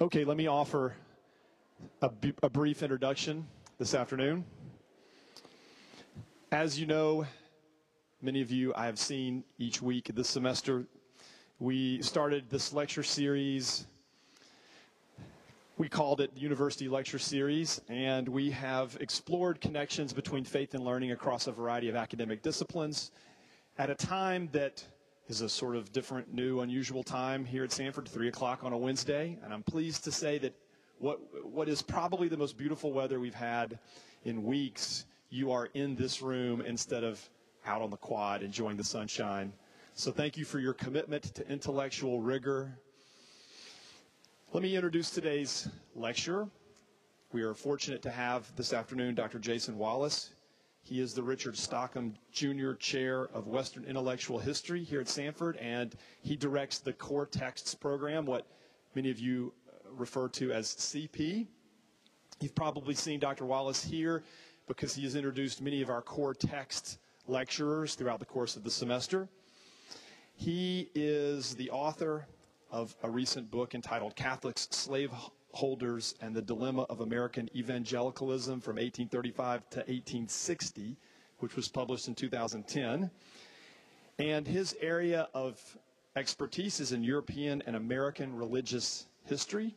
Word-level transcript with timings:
Okay, 0.00 0.22
let 0.22 0.36
me 0.36 0.46
offer 0.46 0.94
a, 2.02 2.08
b- 2.08 2.32
a 2.44 2.48
brief 2.48 2.84
introduction 2.84 3.44
this 3.78 3.94
afternoon. 3.94 4.44
As 6.52 6.78
you 6.78 6.86
know, 6.86 7.26
many 8.22 8.40
of 8.40 8.52
you 8.52 8.72
I 8.76 8.86
have 8.86 8.96
seen 8.96 9.42
each 9.58 9.82
week 9.82 10.12
this 10.14 10.28
semester. 10.28 10.86
We 11.58 12.00
started 12.00 12.48
this 12.48 12.72
lecture 12.72 13.02
series. 13.02 13.88
We 15.78 15.88
called 15.88 16.20
it 16.20 16.32
the 16.32 16.42
University 16.42 16.88
Lecture 16.88 17.18
Series, 17.18 17.80
and 17.88 18.28
we 18.28 18.52
have 18.52 18.96
explored 19.00 19.60
connections 19.60 20.12
between 20.12 20.44
faith 20.44 20.74
and 20.74 20.84
learning 20.84 21.10
across 21.10 21.48
a 21.48 21.52
variety 21.52 21.88
of 21.88 21.96
academic 21.96 22.42
disciplines 22.42 23.10
at 23.78 23.90
a 23.90 23.96
time 23.96 24.48
that 24.52 24.84
is 25.28 25.42
a 25.42 25.48
sort 25.48 25.76
of 25.76 25.92
different, 25.92 26.32
new, 26.32 26.60
unusual 26.60 27.02
time 27.02 27.44
here 27.44 27.62
at 27.62 27.70
Samford, 27.70 28.08
3 28.08 28.28
o'clock 28.28 28.64
on 28.64 28.72
a 28.72 28.78
Wednesday. 28.78 29.38
And 29.44 29.52
I'm 29.52 29.62
pleased 29.62 30.04
to 30.04 30.12
say 30.12 30.38
that 30.38 30.54
what, 30.98 31.20
what 31.44 31.68
is 31.68 31.82
probably 31.82 32.28
the 32.28 32.36
most 32.36 32.56
beautiful 32.56 32.92
weather 32.92 33.20
we've 33.20 33.34
had 33.34 33.78
in 34.24 34.42
weeks, 34.42 35.04
you 35.28 35.52
are 35.52 35.66
in 35.74 35.94
this 35.94 36.22
room 36.22 36.62
instead 36.62 37.04
of 37.04 37.20
out 37.66 37.82
on 37.82 37.90
the 37.90 37.96
quad 37.96 38.42
enjoying 38.42 38.78
the 38.78 38.84
sunshine. 38.84 39.52
So 39.94 40.10
thank 40.10 40.36
you 40.38 40.44
for 40.46 40.58
your 40.58 40.72
commitment 40.72 41.34
to 41.34 41.46
intellectual 41.48 42.20
rigor. 42.20 42.78
Let 44.54 44.62
me 44.62 44.74
introduce 44.74 45.10
today's 45.10 45.68
lecturer. 45.94 46.48
We 47.32 47.42
are 47.42 47.52
fortunate 47.52 48.00
to 48.02 48.10
have 48.10 48.50
this 48.56 48.72
afternoon 48.72 49.14
Dr. 49.14 49.38
Jason 49.38 49.76
Wallace. 49.76 50.30
He 50.88 51.00
is 51.02 51.12
the 51.12 51.22
Richard 51.22 51.54
Stockham 51.54 52.14
Jr. 52.32 52.72
Chair 52.72 53.28
of 53.34 53.46
Western 53.46 53.84
Intellectual 53.84 54.38
History 54.38 54.82
here 54.82 55.02
at 55.02 55.06
Samford, 55.06 55.60
and 55.60 55.94
he 56.22 56.34
directs 56.34 56.78
the 56.78 56.94
Core 56.94 57.26
Texts 57.26 57.74
program, 57.74 58.24
what 58.24 58.46
many 58.94 59.10
of 59.10 59.18
you 59.18 59.52
uh, 59.68 59.90
refer 59.92 60.28
to 60.28 60.50
as 60.50 60.68
CP. 60.68 61.46
You've 62.40 62.54
probably 62.54 62.94
seen 62.94 63.20
Dr. 63.20 63.44
Wallace 63.44 63.84
here 63.84 64.22
because 64.66 64.94
he 64.94 65.02
has 65.02 65.14
introduced 65.14 65.60
many 65.60 65.82
of 65.82 65.90
our 65.90 66.00
core 66.00 66.32
text 66.32 67.00
lecturers 67.26 67.94
throughout 67.94 68.18
the 68.18 68.24
course 68.24 68.56
of 68.56 68.64
the 68.64 68.70
semester. 68.70 69.28
He 70.36 70.88
is 70.94 71.54
the 71.54 71.68
author 71.70 72.26
of 72.70 72.96
a 73.02 73.10
recent 73.10 73.50
book 73.50 73.74
entitled 73.74 74.16
Catholics, 74.16 74.66
Slaveholders, 75.50 76.14
and 76.20 76.34
the 76.34 76.42
Dilemma 76.42 76.82
of 76.82 77.00
American 77.00 77.48
Evangelicalism 77.56 78.60
from 78.60 78.76
1835 78.76 79.70
to 79.70 79.78
1860, 79.78 80.96
which 81.38 81.56
was 81.56 81.68
published 81.68 82.06
in 82.06 82.14
2010. 82.14 83.10
And 84.18 84.46
his 84.46 84.76
area 84.80 85.28
of 85.34 85.60
expertise 86.16 86.80
is 86.80 86.92
in 86.92 87.02
European 87.02 87.62
and 87.66 87.76
American 87.76 88.36
religious 88.36 89.06
history. 89.24 89.74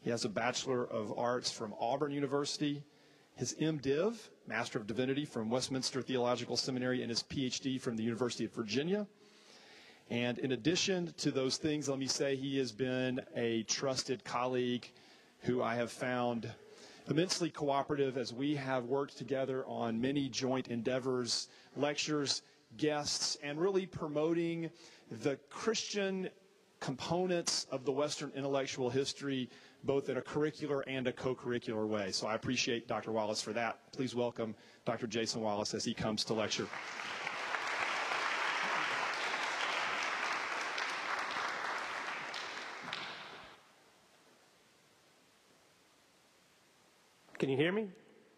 He 0.00 0.10
has 0.10 0.24
a 0.24 0.28
Bachelor 0.28 0.84
of 0.86 1.16
Arts 1.16 1.50
from 1.50 1.74
Auburn 1.78 2.12
University, 2.12 2.82
his 3.36 3.54
MDiv, 3.54 4.16
Master 4.48 4.78
of 4.78 4.86
Divinity 4.86 5.24
from 5.24 5.48
Westminster 5.48 6.02
Theological 6.02 6.56
Seminary, 6.56 7.02
and 7.02 7.10
his 7.10 7.22
PhD 7.22 7.80
from 7.80 7.96
the 7.96 8.02
University 8.02 8.46
of 8.46 8.52
Virginia. 8.52 9.06
And 10.10 10.38
in 10.38 10.52
addition 10.52 11.14
to 11.18 11.30
those 11.30 11.56
things, 11.56 11.88
let 11.88 12.00
me 12.00 12.08
say 12.08 12.34
he 12.34 12.58
has 12.58 12.72
been 12.72 13.20
a 13.36 13.62
trusted 13.64 14.24
colleague 14.24 14.90
who 15.42 15.62
I 15.62 15.74
have 15.74 15.90
found 15.90 16.50
immensely 17.08 17.50
cooperative 17.50 18.16
as 18.16 18.32
we 18.32 18.54
have 18.54 18.84
worked 18.84 19.16
together 19.16 19.64
on 19.66 20.00
many 20.00 20.28
joint 20.28 20.68
endeavors, 20.68 21.48
lectures, 21.76 22.42
guests, 22.76 23.36
and 23.42 23.60
really 23.60 23.86
promoting 23.86 24.70
the 25.10 25.36
Christian 25.48 26.28
components 26.78 27.66
of 27.70 27.84
the 27.84 27.92
Western 27.92 28.32
intellectual 28.34 28.88
history, 28.88 29.50
both 29.84 30.08
in 30.08 30.16
a 30.16 30.22
curricular 30.22 30.82
and 30.86 31.06
a 31.06 31.12
co 31.12 31.34
curricular 31.34 31.86
way. 31.86 32.10
So 32.12 32.26
I 32.26 32.34
appreciate 32.34 32.88
Dr. 32.88 33.12
Wallace 33.12 33.42
for 33.42 33.52
that. 33.52 33.92
Please 33.92 34.14
welcome 34.14 34.54
Dr. 34.84 35.06
Jason 35.06 35.42
Wallace 35.42 35.74
as 35.74 35.84
he 35.84 35.94
comes 35.94 36.24
to 36.24 36.34
lecture. 36.34 36.66
Can 47.40 47.48
you 47.48 47.56
hear 47.56 47.72
me? 47.72 47.88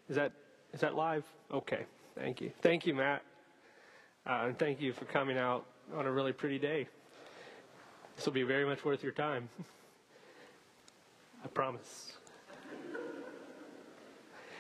Is 0.09 0.15
that 0.15 0.31
is 0.73 0.81
that 0.81 0.95
live? 0.95 1.25
Okay. 1.53 1.87
Thank 2.15 2.41
you. 2.41 2.53
Thank 2.63 2.87
you, 2.87 2.95
Matt. 2.95 3.23
Uh, 4.25 4.45
and 4.47 4.59
thank 4.59 4.81
you 4.81 4.93
for 4.93 5.07
coming 5.07 5.37
out 5.37 5.67
on 5.93 6.07
a 6.07 6.13
really 6.13 6.33
pretty 6.33 6.59
day. 6.59 6.87
This 8.15 8.25
will 8.25 8.33
be 8.33 8.45
very 8.45 8.65
much 8.65 8.85
worth 8.85 9.03
your 9.03 9.13
time. 9.13 9.49
I 11.45 11.49
promise. 11.49 12.13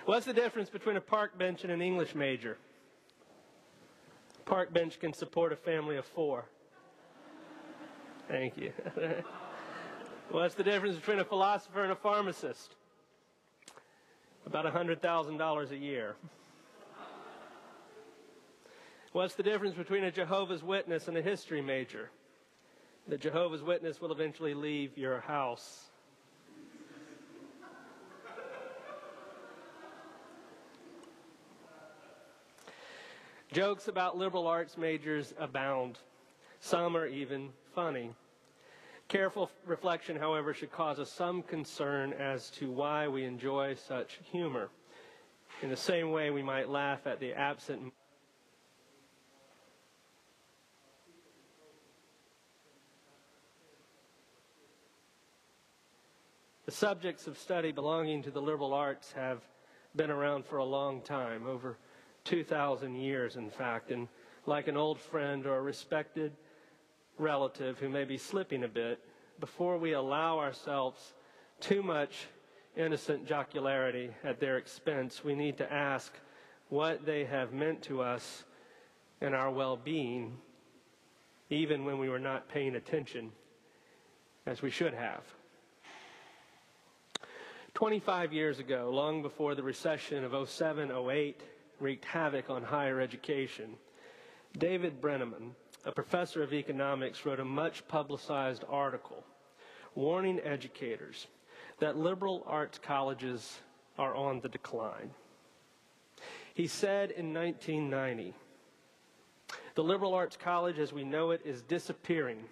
What's 0.07 0.27
the 0.27 0.33
difference 0.33 0.69
between 0.69 0.97
a 0.97 1.01
park 1.01 1.39
bench 1.39 1.63
and 1.63 1.73
an 1.73 1.81
English 1.81 2.17
major? 2.17 2.59
Park 4.45 4.75
bench 4.75 4.99
can 4.99 5.13
support 5.13 5.53
a 5.53 5.57
family 5.57 5.97
of 5.97 6.05
four. 6.05 6.47
Thank 8.27 8.57
you. 8.57 8.73
What's 10.31 10.57
the 10.57 10.65
difference 10.65 10.97
between 10.97 11.21
a 11.21 11.25
philosopher 11.25 11.85
and 11.85 11.93
a 11.93 11.97
pharmacist? 11.97 12.75
About 14.47 14.67
$100,000 14.67 15.71
a 15.71 15.77
year. 15.77 16.15
What's 19.13 19.35
the 19.35 19.43
difference 19.43 19.75
between 19.75 20.05
a 20.05 20.11
Jehovah's 20.11 20.63
Witness 20.63 21.09
and 21.09 21.17
a 21.17 21.23
history 21.23 21.61
major? 21.61 22.11
The 23.09 23.19
Jehovah's 23.19 23.63
Witness 23.63 24.01
will 24.01 24.13
eventually 24.13 24.55
leave 24.55 24.97
your 24.97 25.21
house. 25.21 25.91
Jokes 33.53 33.89
about 33.89 34.17
liberal 34.17 34.47
arts 34.47 34.79
majors 34.79 35.35
abound. 35.39 35.99
Some 36.61 36.97
are 36.97 37.07
even 37.07 37.51
funny. 37.75 38.15
Careful 39.12 39.50
reflection, 39.67 40.17
however, 40.17 40.55
should 40.55 40.73
cause 40.73 40.99
us 40.99 41.12
some 41.12 41.43
concern 41.43 42.15
as 42.15 42.49
to 42.53 42.71
why 42.71 43.09
we 43.09 43.25
enjoy 43.25 43.75
such 43.75 44.19
humor. 44.31 44.71
In 45.61 45.69
the 45.69 45.77
same 45.77 46.12
way, 46.12 46.31
we 46.31 46.43
might 46.43 46.71
laugh 46.71 47.06
at 47.06 47.21
the 47.21 47.34
absent. 47.34 47.93
The 56.65 56.73
subjects 56.73 57.27
of 57.27 57.37
study 57.37 57.71
belonging 57.71 58.23
to 58.23 58.31
the 58.31 58.41
liberal 58.41 58.73
arts 58.73 59.12
have 59.12 59.43
been 59.94 60.11
around 60.11 60.47
for 60.47 60.56
a 60.56 60.65
long 60.65 61.03
time, 61.03 61.47
over 61.47 61.77
2,000 62.25 62.94
years, 62.94 63.37
in 63.37 63.50
fact, 63.50 63.91
and 63.91 64.09
like 64.47 64.69
an 64.69 64.79
old 64.79 64.99
friend 64.99 65.44
or 65.44 65.59
a 65.59 65.61
respected 65.61 66.33
relative 67.19 67.78
who 67.78 67.89
may 67.89 68.05
be 68.05 68.17
slipping 68.17 68.65
a 68.65 68.69
bit, 68.69 68.99
before 69.41 69.78
we 69.78 69.93
allow 69.93 70.39
ourselves 70.39 71.15
too 71.61 71.83
much 71.83 72.27
innocent 72.77 73.27
jocularity 73.27 74.11
at 74.25 74.41
their 74.41 74.56
expense, 74.56 75.25
we 75.25 75.34
need 75.34 75.56
to 75.59 75.73
ask 75.73 76.12
what 76.69 77.05
they 77.05 77.25
have 77.25 77.53
meant 77.53 77.83
to 77.83 78.00
us 78.00 78.45
and 79.21 79.34
our 79.34 79.50
well 79.50 79.77
being, 79.77 80.37
even 81.50 81.84
when 81.84 81.99
we 81.99 82.09
were 82.09 82.19
not 82.19 82.49
paying 82.49 82.77
attention 82.77 83.31
as 84.47 84.62
we 84.62 84.71
should 84.71 84.94
have. 84.94 85.23
25 87.75 88.33
years 88.33 88.59
ago, 88.59 88.91
long 88.93 89.23
before 89.23 89.55
the 89.55 89.62
recession 89.62 90.25
of 90.25 90.49
07 90.49 90.91
08 90.91 91.41
wreaked 91.81 92.05
havoc 92.05 92.50
on 92.50 92.62
higher 92.62 93.00
education, 93.00 93.75
David 94.59 95.00
Breneman, 95.00 95.50
a 95.84 95.93
professor 95.93 96.43
of 96.43 96.53
economics, 96.53 97.26
wrote 97.26 97.41
a 97.41 97.44
much 97.44 97.87
publicized 97.88 98.65
article 98.69 99.25
warning 99.94 100.41
educators 100.44 101.26
that 101.79 101.99
liberal 101.99 102.43
arts 102.46 102.79
colleges 102.79 103.61
are 103.99 104.14
on 104.14 104.40
the 104.40 104.49
decline. 104.49 105.11
He 106.55 106.67
said 106.67 107.11
in 107.11 107.34
1990, 107.34 108.34
the 109.75 109.84
liberal 109.84 110.14
arts 110.14 110.37
college 110.37 110.79
as 110.79 110.93
we 110.93 111.05
know 111.05 111.31
it 111.31 111.40
is 111.44 111.62
disappearing 111.62 112.44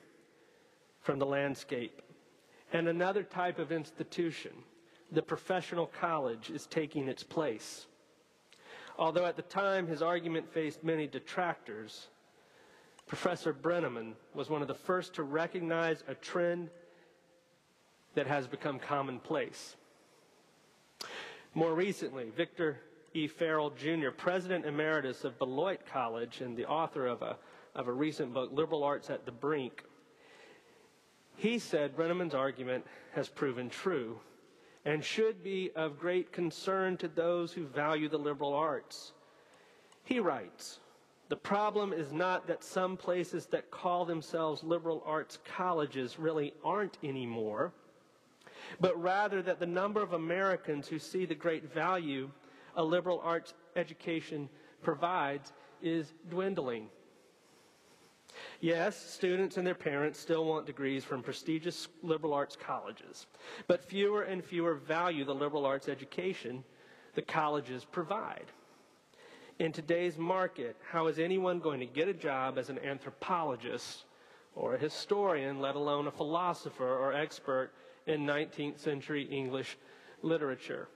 from 1.00 1.18
the 1.18 1.26
landscape, 1.26 2.02
and 2.72 2.88
another 2.88 3.22
type 3.22 3.58
of 3.58 3.72
institution, 3.72 4.52
the 5.12 5.22
professional 5.22 5.86
college, 5.86 6.50
is 6.50 6.66
taking 6.66 7.08
its 7.08 7.22
place. 7.22 7.86
Although 8.98 9.26
at 9.26 9.36
the 9.36 9.42
time 9.42 9.86
his 9.86 10.02
argument 10.02 10.52
faced 10.52 10.84
many 10.84 11.06
detractors, 11.06 12.08
Professor 13.10 13.52
Breneman 13.52 14.12
was 14.34 14.48
one 14.48 14.62
of 14.62 14.68
the 14.68 14.74
first 14.74 15.14
to 15.14 15.24
recognize 15.24 16.04
a 16.06 16.14
trend 16.14 16.70
that 18.14 18.28
has 18.28 18.46
become 18.46 18.78
commonplace. 18.78 19.74
More 21.52 21.74
recently, 21.74 22.30
Victor 22.30 22.78
E. 23.12 23.26
Ferrall 23.26 23.70
Jr., 23.70 24.10
President 24.16 24.64
Emeritus 24.64 25.24
of 25.24 25.40
Beloit 25.40 25.80
College 25.92 26.40
and 26.40 26.56
the 26.56 26.66
author 26.66 27.08
of 27.08 27.20
a, 27.22 27.36
of 27.74 27.88
a 27.88 27.92
recent 27.92 28.32
book, 28.32 28.50
Liberal 28.52 28.84
Arts 28.84 29.10
at 29.10 29.26
the 29.26 29.32
Brink, 29.32 29.82
He 31.34 31.58
said 31.58 31.96
Breneman's 31.96 32.34
argument 32.34 32.86
has 33.14 33.28
proven 33.28 33.70
true 33.70 34.20
and 34.84 35.04
should 35.04 35.42
be 35.42 35.72
of 35.74 35.98
great 35.98 36.30
concern 36.30 36.96
to 36.98 37.08
those 37.08 37.52
who 37.52 37.66
value 37.66 38.08
the 38.08 38.18
liberal 38.18 38.54
arts. 38.54 39.14
He 40.04 40.20
writes, 40.20 40.78
the 41.30 41.36
problem 41.36 41.92
is 41.92 42.12
not 42.12 42.48
that 42.48 42.64
some 42.64 42.96
places 42.96 43.46
that 43.46 43.70
call 43.70 44.04
themselves 44.04 44.64
liberal 44.64 45.00
arts 45.06 45.38
colleges 45.44 46.18
really 46.18 46.52
aren't 46.64 46.98
anymore, 47.04 47.72
but 48.80 49.00
rather 49.00 49.40
that 49.40 49.60
the 49.60 49.66
number 49.66 50.02
of 50.02 50.12
Americans 50.12 50.88
who 50.88 50.98
see 50.98 51.24
the 51.24 51.34
great 51.34 51.72
value 51.72 52.28
a 52.74 52.82
liberal 52.82 53.20
arts 53.24 53.54
education 53.76 54.48
provides 54.82 55.52
is 55.80 56.12
dwindling. 56.28 56.88
Yes, 58.60 58.96
students 58.96 59.56
and 59.56 59.64
their 59.64 59.74
parents 59.74 60.18
still 60.18 60.44
want 60.44 60.66
degrees 60.66 61.04
from 61.04 61.22
prestigious 61.22 61.86
liberal 62.02 62.34
arts 62.34 62.56
colleges, 62.56 63.26
but 63.68 63.84
fewer 63.84 64.22
and 64.22 64.44
fewer 64.44 64.74
value 64.74 65.24
the 65.24 65.34
liberal 65.34 65.64
arts 65.64 65.88
education 65.88 66.64
the 67.14 67.22
colleges 67.22 67.84
provide. 67.84 68.46
In 69.60 69.72
today's 69.72 70.16
market, 70.16 70.74
how 70.90 71.08
is 71.08 71.18
anyone 71.18 71.58
going 71.58 71.80
to 71.80 71.86
get 71.86 72.08
a 72.08 72.14
job 72.14 72.56
as 72.56 72.70
an 72.70 72.78
anthropologist 72.78 74.04
or 74.54 74.74
a 74.74 74.78
historian, 74.78 75.60
let 75.60 75.74
alone 75.74 76.06
a 76.06 76.10
philosopher 76.10 76.96
or 76.96 77.12
expert 77.12 77.70
in 78.06 78.24
19th 78.24 78.78
century 78.78 79.24
English 79.24 79.76
literature? 80.22 80.88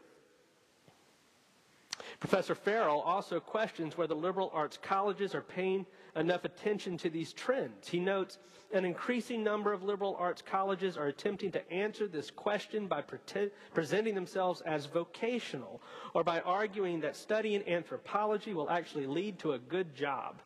Professor 2.21 2.55
Ferrall 2.55 3.03
also 3.03 3.39
questions 3.39 3.99
whether 3.99 4.15
liberal 4.15 4.51
arts 4.55 4.79
colleges 4.81 5.35
are 5.35 5.43
paying 5.43 5.85
enough 6.17 6.45
attention 6.45 6.97
to 6.99 7.11
these 7.11 7.33
trends. 7.33 7.89
He 7.89 7.99
notes 7.99 8.39
an 8.73 8.85
increasing 8.85 9.45
number 9.45 9.73
of 9.73 9.83
liberal 9.83 10.17
arts 10.19 10.43
colleges 10.43 10.97
are 10.97 11.07
attempting 11.07 11.53
to 11.53 11.73
answer 11.73 12.09
this 12.09 12.31
question 12.31 12.87
by 12.87 13.03
pre- 13.03 13.51
presenting 13.73 14.15
themselves 14.15 14.61
as 14.63 14.87
vocational 14.87 15.81
or 16.13 16.25
by 16.25 16.41
arguing 16.41 17.01
that 17.01 17.17
studying 17.17 17.67
anthropology 17.69 18.55
will 18.55 18.71
actually 18.71 19.07
lead 19.07 19.39
to 19.39 19.53
a 19.53 19.59
good 19.59 19.95
job, 19.95 20.41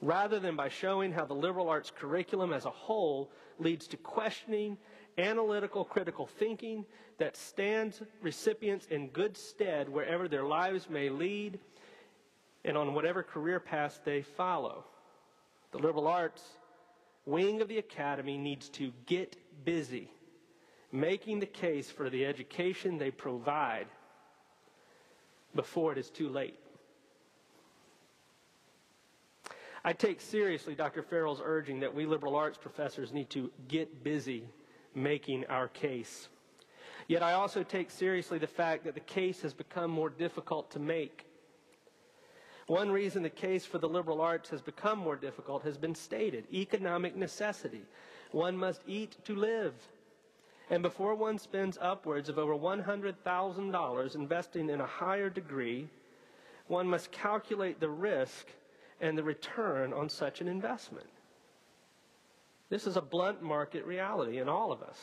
rather 0.00 0.38
than 0.38 0.54
by 0.54 0.68
showing 0.68 1.12
how 1.12 1.24
the 1.24 1.34
liberal 1.34 1.68
arts 1.68 1.90
curriculum 1.90 2.52
as 2.52 2.64
a 2.64 2.70
whole 2.70 3.30
leads 3.58 3.88
to 3.88 3.96
questioning 3.96 4.76
analytical 5.18 5.84
critical 5.84 6.26
thinking 6.26 6.84
that 7.18 7.36
stands 7.36 8.02
recipients 8.22 8.86
in 8.86 9.08
good 9.08 9.36
stead 9.36 9.88
wherever 9.88 10.28
their 10.28 10.44
lives 10.44 10.88
may 10.88 11.08
lead 11.08 11.58
and 12.64 12.76
on 12.76 12.94
whatever 12.94 13.22
career 13.22 13.60
path 13.60 14.00
they 14.04 14.22
follow. 14.22 14.84
The 15.72 15.78
liberal 15.78 16.06
arts 16.06 16.42
wing 17.26 17.60
of 17.60 17.68
the 17.68 17.78
academy 17.78 18.38
needs 18.38 18.68
to 18.70 18.92
get 19.06 19.36
busy 19.64 20.10
making 20.90 21.40
the 21.40 21.46
case 21.46 21.90
for 21.90 22.08
the 22.08 22.24
education 22.24 22.96
they 22.98 23.10
provide 23.10 23.86
before 25.54 25.92
it 25.92 25.98
is 25.98 26.10
too 26.10 26.28
late. 26.28 26.58
I 29.84 29.92
take 29.92 30.20
seriously 30.20 30.74
Dr. 30.74 31.02
Ferrall's 31.02 31.40
urging 31.44 31.80
that 31.80 31.94
we 31.94 32.06
liberal 32.06 32.36
arts 32.36 32.58
professors 32.58 33.12
need 33.12 33.30
to 33.30 33.50
get 33.68 34.02
busy 34.02 34.44
making 34.94 35.46
our 35.46 35.68
case. 35.68 36.28
Yet 37.06 37.22
I 37.22 37.32
also 37.32 37.62
take 37.62 37.90
seriously 37.90 38.38
the 38.38 38.46
fact 38.46 38.84
that 38.84 38.94
the 38.94 39.00
case 39.00 39.40
has 39.42 39.54
become 39.54 39.90
more 39.90 40.10
difficult 40.10 40.70
to 40.72 40.78
make. 40.78 41.24
One 42.68 42.90
reason 42.90 43.22
the 43.22 43.30
case 43.30 43.64
for 43.64 43.78
the 43.78 43.88
liberal 43.88 44.20
arts 44.20 44.50
has 44.50 44.60
become 44.60 44.98
more 44.98 45.16
difficult 45.16 45.62
has 45.62 45.78
been 45.78 45.94
stated 45.94 46.44
economic 46.52 47.16
necessity. 47.16 47.80
One 48.30 48.58
must 48.58 48.82
eat 48.86 49.16
to 49.24 49.34
live. 49.34 49.72
And 50.68 50.82
before 50.82 51.14
one 51.14 51.38
spends 51.38 51.78
upwards 51.80 52.28
of 52.28 52.38
over 52.38 52.54
$100,000 52.54 54.14
investing 54.14 54.68
in 54.68 54.82
a 54.82 54.86
higher 54.86 55.30
degree, 55.30 55.88
one 56.66 56.86
must 56.86 57.10
calculate 57.10 57.80
the 57.80 57.88
risk 57.88 58.48
and 59.00 59.16
the 59.16 59.22
return 59.22 59.94
on 59.94 60.10
such 60.10 60.42
an 60.42 60.48
investment. 60.48 61.08
This 62.68 62.86
is 62.86 62.98
a 62.98 63.00
blunt 63.02 63.42
market 63.42 63.86
reality 63.86 64.40
in 64.40 64.48
all 64.50 64.72
of 64.72 64.82
us. 64.82 64.98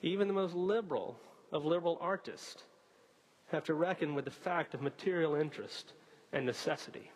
Even 0.00 0.28
the 0.28 0.34
most 0.34 0.54
liberal 0.54 1.18
of 1.50 1.64
liberal 1.64 1.98
artists 2.00 2.62
have 3.50 3.64
to 3.64 3.74
reckon 3.74 4.14
with 4.14 4.26
the 4.26 4.30
fact 4.30 4.74
of 4.74 4.80
material 4.80 5.34
interest 5.34 5.92
and 6.32 6.46
necessity. 6.46 7.10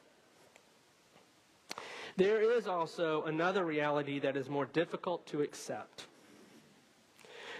There 2.16 2.56
is 2.56 2.66
also 2.66 3.22
another 3.24 3.64
reality 3.64 4.18
that 4.20 4.36
is 4.36 4.48
more 4.48 4.66
difficult 4.66 5.26
to 5.28 5.42
accept. 5.42 6.06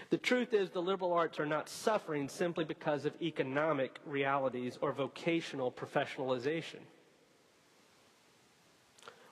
The 0.09 0.17
truth 0.17 0.53
is, 0.53 0.69
the 0.69 0.81
liberal 0.81 1.13
arts 1.13 1.39
are 1.39 1.45
not 1.45 1.69
suffering 1.69 2.27
simply 2.27 2.65
because 2.65 3.05
of 3.05 3.13
economic 3.21 3.99
realities 4.05 4.77
or 4.81 4.91
vocational 4.91 5.71
professionalization 5.71 6.81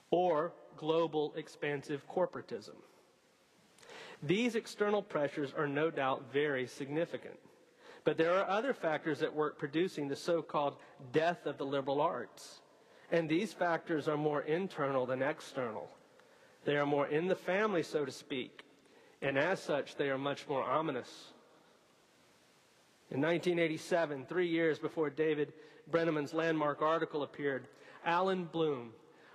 or 0.10 0.54
global 0.78 1.34
expansive 1.36 2.02
corporatism. 2.10 2.76
These 4.24 4.56
external 4.56 5.02
pressures 5.02 5.54
are 5.56 5.68
no 5.68 5.92
doubt 5.92 6.24
very 6.32 6.66
significant. 6.66 7.38
But 8.04 8.18
there 8.18 8.34
are 8.34 8.50
other 8.50 8.74
factors 8.74 9.22
at 9.22 9.34
work 9.34 9.58
producing 9.58 10.08
the 10.08 10.16
so 10.16 10.42
called 10.42 10.78
death 11.12 11.46
of 11.46 11.58
the 11.58 11.66
liberal 11.66 12.02
arts. 12.02 12.62
And 13.12 13.28
these 13.28 13.54
factors 13.54 14.08
are 14.08 14.18
more 14.18 14.42
internal 14.42 15.06
than 15.06 15.22
external. 15.22 15.90
They 16.66 16.78
are 16.78 16.86
more 16.86 17.08
in 17.08 17.28
the 17.28 17.36
family, 17.36 17.84
so 17.84 18.06
to 18.06 18.12
speak. 18.12 18.64
And 19.22 19.38
as 19.38 19.62
such, 19.62 19.96
they 19.96 20.10
are 20.10 20.18
much 20.18 20.48
more 20.48 20.64
ominous. 20.64 21.34
In 23.12 23.22
1987, 23.22 24.26
three 24.28 24.48
years 24.48 24.78
before 24.78 25.10
David 25.10 25.52
Breneman's 25.90 26.34
landmark 26.34 26.82
article 26.82 27.24
appeared, 27.24 27.68
Allan 28.06 28.46
Bloom, 28.46 28.92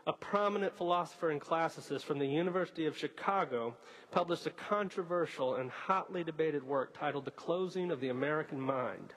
a 0.07 0.13
prominent 0.13 0.77
philosopher 0.77 1.31
and 1.31 1.41
classicist 1.41 2.03
from 2.03 2.19
the 2.19 2.27
University 2.27 2.87
of 2.87 2.97
Chicago, 2.97 3.75
published 4.11 4.47
a 4.47 4.51
controversial 4.51 5.55
and 5.57 5.71
hotly 5.71 6.23
debated 6.23 6.63
work 6.63 6.97
titled 6.99 7.25
The 7.25 7.31
Closing 7.31 7.91
of 7.91 8.01
the 8.01 8.11
American 8.11 8.61
Mind. 8.61 9.15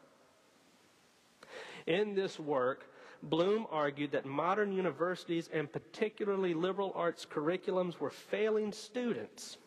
In 1.85 2.15
this 2.15 2.39
work, 2.39 2.85
Bloom 3.23 3.65
argued 3.71 4.11
that 4.11 4.25
modern 4.25 4.71
universities 4.71 5.49
and 5.51 5.71
particularly 5.71 6.53
liberal 6.53 6.93
arts 6.95 7.25
curriculums 7.25 7.99
were 7.99 8.11
failing 8.11 8.71
students 8.71 9.57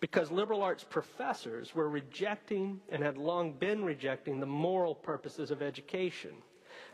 because 0.00 0.30
liberal 0.30 0.62
arts 0.62 0.84
professors 0.84 1.74
were 1.74 1.88
rejecting 1.88 2.80
and 2.90 3.02
had 3.02 3.16
long 3.16 3.52
been 3.52 3.84
rejecting 3.84 4.40
the 4.40 4.46
moral 4.46 4.94
purposes 4.94 5.50
of 5.50 5.62
education 5.62 6.32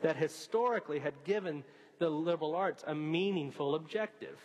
that 0.02 0.16
historically 0.16 0.98
had 0.98 1.14
given 1.24 1.64
the 2.00 2.10
liberal 2.10 2.56
arts 2.56 2.82
a 2.86 2.94
meaningful 2.94 3.76
objective. 3.76 4.38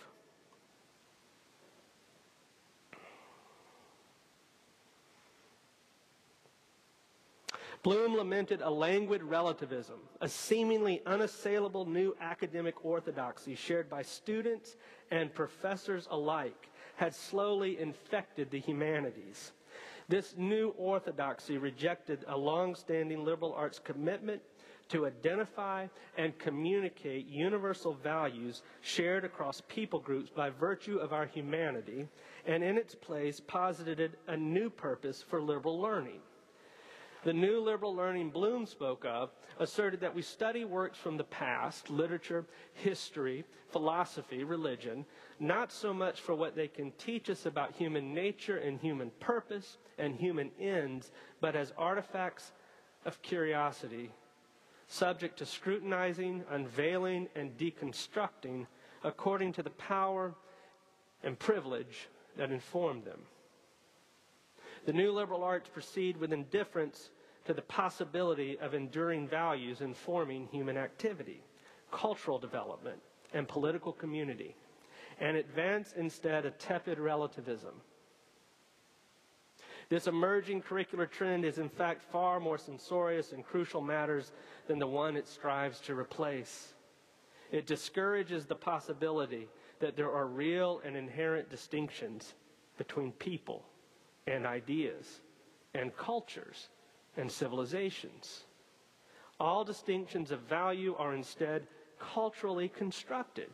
Bloom 7.81 8.17
lamented 8.17 8.61
a 8.61 8.69
languid 8.69 9.23
relativism, 9.23 9.99
a 10.19 10.27
seemingly 10.27 11.01
unassailable 11.05 11.85
new 11.85 12.15
academic 12.19 12.83
orthodoxy 12.83 13.55
shared 13.55 13.89
by 13.89 14.01
students 14.01 14.75
and 15.11 15.33
professors 15.33 16.07
alike 16.09 16.69
had 16.95 17.13
slowly 17.13 17.79
infected 17.79 18.49
the 18.49 18.59
humanities. 18.59 19.51
This 20.09 20.33
new 20.35 20.69
orthodoxy 20.77 21.57
rejected 21.57 22.25
a 22.27 22.37
long-standing 22.37 23.23
liberal 23.23 23.53
arts 23.53 23.79
commitment 23.79 24.41
to 24.89 25.05
identify 25.05 25.87
and 26.17 26.37
communicate 26.37 27.27
universal 27.27 27.93
values 27.93 28.61
shared 28.81 29.25
across 29.25 29.61
people 29.67 29.99
groups 29.99 30.29
by 30.29 30.49
virtue 30.49 30.97
of 30.97 31.13
our 31.13 31.25
humanity, 31.25 32.07
and 32.45 32.63
in 32.63 32.77
its 32.77 32.95
place 32.95 33.39
posited 33.39 34.17
a 34.27 34.37
new 34.37 34.69
purpose 34.69 35.23
for 35.27 35.41
liberal 35.41 35.79
learning. 35.79 36.19
The 37.23 37.33
new 37.33 37.59
liberal 37.59 37.95
learning 37.95 38.29
Bloom 38.29 38.67
spoke 38.67 39.03
of 39.03 39.31
asserted 39.59 39.99
that 40.01 40.13
we 40.13 40.21
study 40.21 40.63
works 40.63 40.99
from 40.99 41.17
the 41.17 41.23
past, 41.23 41.89
literature, 41.89 42.45
history, 42.73 43.43
philosophy, 43.71 44.43
religion, 44.43 45.05
not 45.39 45.71
so 45.71 45.91
much 45.91 46.21
for 46.21 46.35
what 46.35 46.55
they 46.55 46.67
can 46.67 46.91
teach 46.99 47.31
us 47.31 47.47
about 47.47 47.73
human 47.73 48.13
nature 48.13 48.57
and 48.57 48.79
human 48.79 49.09
purpose 49.19 49.77
and 49.97 50.15
human 50.15 50.51
ends, 50.59 51.11
but 51.41 51.55
as 51.55 51.73
artifacts 51.77 52.51
of 53.05 53.19
curiosity 53.23 54.11
subject 54.87 55.37
to 55.39 55.45
scrutinizing, 55.45 56.43
unveiling, 56.51 57.27
and 57.35 57.57
deconstructing 57.57 58.67
according 59.03 59.53
to 59.53 59.63
the 59.63 59.69
power 59.71 60.33
and 61.23 61.37
privilege 61.37 62.07
that 62.37 62.51
informed 62.51 63.03
them. 63.03 63.19
The 64.85 64.93
new 64.93 65.11
liberal 65.11 65.43
arts 65.43 65.69
proceed 65.69 66.17
with 66.17 66.31
indifference 66.31 67.09
to 67.45 67.53
the 67.53 67.61
possibility 67.61 68.57
of 68.59 68.73
enduring 68.73 69.27
values 69.27 69.81
informing 69.81 70.47
human 70.51 70.77
activity, 70.77 71.43
cultural 71.91 72.39
development, 72.39 72.99
and 73.33 73.47
political 73.47 73.93
community. 73.93 74.55
and 75.19 75.37
advance 75.37 75.93
instead 75.93 76.45
a 76.45 76.51
tepid 76.51 76.99
relativism. 76.99 77.73
This 79.89 80.07
emerging 80.07 80.63
curricular 80.63 81.09
trend 81.09 81.45
is, 81.45 81.57
in 81.57 81.69
fact, 81.69 82.01
far 82.01 82.39
more 82.39 82.57
censorious 82.57 83.33
and 83.33 83.45
crucial 83.45 83.81
matters 83.81 84.31
than 84.67 84.79
the 84.79 84.87
one 84.87 85.15
it 85.15 85.27
strives 85.27 85.79
to 85.81 85.95
replace. 85.95 86.73
It 87.51 87.67
discourages 87.67 88.45
the 88.45 88.55
possibility 88.55 89.47
that 89.79 89.95
there 89.95 90.11
are 90.11 90.27
real 90.27 90.81
and 90.83 90.95
inherent 90.97 91.49
distinctions 91.49 92.33
between 92.77 93.11
people 93.13 93.65
and 94.27 94.45
ideas 94.45 95.21
and 95.73 95.95
cultures 95.95 96.69
and 97.17 97.31
civilizations. 97.31 98.45
All 99.39 99.63
distinctions 99.63 100.31
of 100.31 100.39
value 100.41 100.95
are 100.97 101.13
instead 101.13 101.67
culturally 101.99 102.69
constructed 102.69 103.49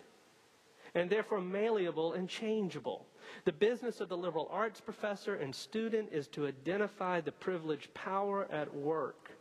and 0.95 1.09
therefore 1.09 1.41
malleable 1.41 2.13
and 2.13 2.29
changeable. 2.29 3.05
The 3.45 3.51
business 3.51 4.01
of 4.01 4.09
the 4.09 4.17
liberal 4.17 4.49
arts 4.51 4.81
professor 4.81 5.35
and 5.35 5.53
student 5.53 6.09
is 6.11 6.27
to 6.29 6.47
identify 6.47 7.21
the 7.21 7.31
privileged 7.31 7.93
power 7.93 8.47
at 8.51 8.73
work, 8.73 9.31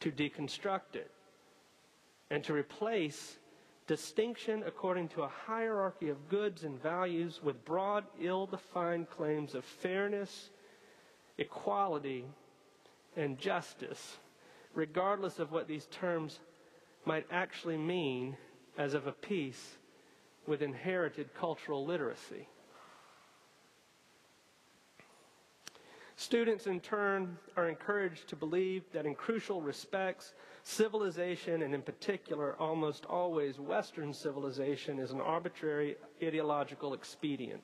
to 0.00 0.10
deconstruct 0.10 0.94
it, 0.94 1.10
and 2.30 2.42
to 2.44 2.52
replace 2.52 3.36
distinction 3.86 4.64
according 4.66 5.08
to 5.08 5.22
a 5.22 5.28
hierarchy 5.46 6.08
of 6.08 6.28
goods 6.28 6.64
and 6.64 6.80
values 6.82 7.40
with 7.42 7.64
broad, 7.64 8.04
ill 8.20 8.46
defined 8.46 9.08
claims 9.10 9.54
of 9.54 9.64
fairness, 9.64 10.50
equality, 11.38 12.24
and 13.16 13.38
justice, 13.38 14.18
regardless 14.74 15.38
of 15.38 15.52
what 15.52 15.68
these 15.68 15.86
terms 15.86 16.40
might 17.04 17.26
actually 17.30 17.76
mean 17.76 18.36
as 18.76 18.94
of 18.94 19.06
a 19.06 19.12
piece 19.12 19.76
with 20.46 20.62
inherited 20.62 21.32
cultural 21.34 21.84
literacy. 21.84 22.48
Students, 26.18 26.66
in 26.66 26.80
turn, 26.80 27.36
are 27.58 27.68
encouraged 27.68 28.28
to 28.28 28.36
believe 28.36 28.90
that 28.92 29.04
in 29.04 29.14
crucial 29.14 29.60
respects, 29.60 30.32
civilization, 30.62 31.60
and 31.60 31.74
in 31.74 31.82
particular, 31.82 32.56
almost 32.58 33.04
always 33.04 33.60
Western 33.60 34.14
civilization, 34.14 34.98
is 34.98 35.10
an 35.10 35.20
arbitrary 35.20 35.96
ideological 36.22 36.94
expedient 36.94 37.62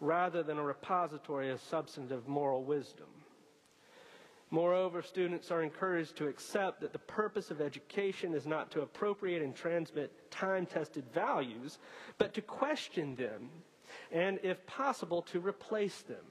rather 0.00 0.42
than 0.42 0.58
a 0.58 0.62
repository 0.62 1.50
of 1.50 1.60
substantive 1.60 2.26
moral 2.28 2.62
wisdom. 2.62 3.08
Moreover, 4.50 5.02
students 5.02 5.50
are 5.50 5.62
encouraged 5.62 6.16
to 6.16 6.28
accept 6.28 6.80
that 6.80 6.92
the 6.92 7.00
purpose 7.00 7.50
of 7.50 7.60
education 7.60 8.32
is 8.32 8.46
not 8.46 8.70
to 8.70 8.80
appropriate 8.80 9.42
and 9.42 9.54
transmit 9.54 10.30
time 10.30 10.64
tested 10.64 11.04
values, 11.12 11.78
but 12.16 12.32
to 12.32 12.40
question 12.40 13.14
them 13.16 13.50
and, 14.10 14.38
if 14.42 14.64
possible, 14.66 15.20
to 15.22 15.40
replace 15.40 16.00
them 16.02 16.24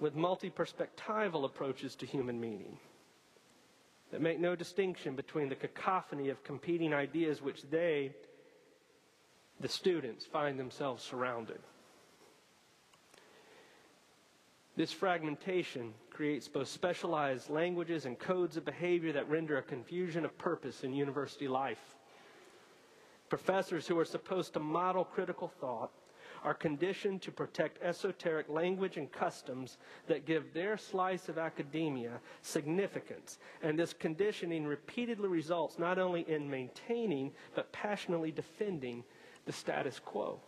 with 0.00 0.16
multi 0.16 0.50
perspectival 0.50 1.44
approaches 1.44 1.94
to 1.94 2.06
human 2.06 2.40
meaning 2.40 2.78
that 4.10 4.20
make 4.20 4.40
no 4.40 4.56
distinction 4.56 5.14
between 5.14 5.48
the 5.48 5.54
cacophony 5.54 6.30
of 6.30 6.42
competing 6.42 6.92
ideas 6.92 7.40
which 7.40 7.62
they, 7.70 8.12
the 9.60 9.68
students, 9.68 10.26
find 10.26 10.58
themselves 10.58 11.04
surrounded. 11.04 11.60
This 14.76 14.92
fragmentation 14.92 15.92
creates 16.10 16.48
both 16.48 16.66
specialized 16.66 17.50
languages 17.50 18.06
and 18.06 18.18
codes 18.18 18.56
of 18.56 18.64
behavior 18.64 19.12
that 19.12 19.28
render 19.28 19.58
a 19.58 19.62
confusion 19.62 20.24
of 20.24 20.36
purpose 20.38 20.82
in 20.82 20.94
university 20.94 21.46
life. 21.46 21.94
Professors 23.28 23.86
who 23.86 23.98
are 23.98 24.04
supposed 24.04 24.54
to 24.54 24.60
model 24.60 25.04
critical 25.04 25.52
thought 25.60 25.92
are 26.44 26.54
conditioned 26.54 27.22
to 27.22 27.30
protect 27.30 27.82
esoteric 27.82 28.48
language 28.48 28.96
and 28.96 29.10
customs 29.12 29.78
that 30.06 30.26
give 30.26 30.52
their 30.52 30.76
slice 30.76 31.28
of 31.28 31.38
academia 31.38 32.20
significance. 32.42 33.38
And 33.62 33.78
this 33.78 33.92
conditioning 33.92 34.66
repeatedly 34.66 35.28
results 35.28 35.78
not 35.78 35.98
only 35.98 36.22
in 36.28 36.48
maintaining, 36.48 37.32
but 37.54 37.72
passionately 37.72 38.30
defending 38.30 39.04
the 39.46 39.52
status 39.52 39.98
quo. 39.98 40.40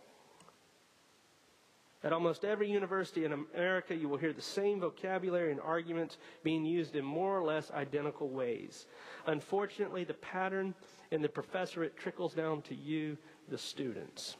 At 2.03 2.11
almost 2.11 2.43
every 2.43 2.69
university 2.69 3.23
in 3.23 3.31
America, 3.31 3.95
you 3.95 4.09
will 4.09 4.17
hear 4.17 4.33
the 4.33 4.41
same 4.41 4.81
vocabulary 4.81 5.51
and 5.51 5.61
arguments 5.61 6.17
being 6.43 6.65
used 6.65 6.97
in 6.97 7.05
more 7.05 7.37
or 7.37 7.43
less 7.43 7.71
identical 7.71 8.27
ways. 8.27 8.87
Unfortunately, 9.27 10.03
the 10.03 10.13
pattern 10.15 10.73
in 11.11 11.21
the 11.21 11.29
professorate 11.29 11.95
trickles 11.95 12.33
down 12.33 12.61
to 12.63 12.75
you, 12.75 13.17
the 13.47 13.57
students. 13.57 14.35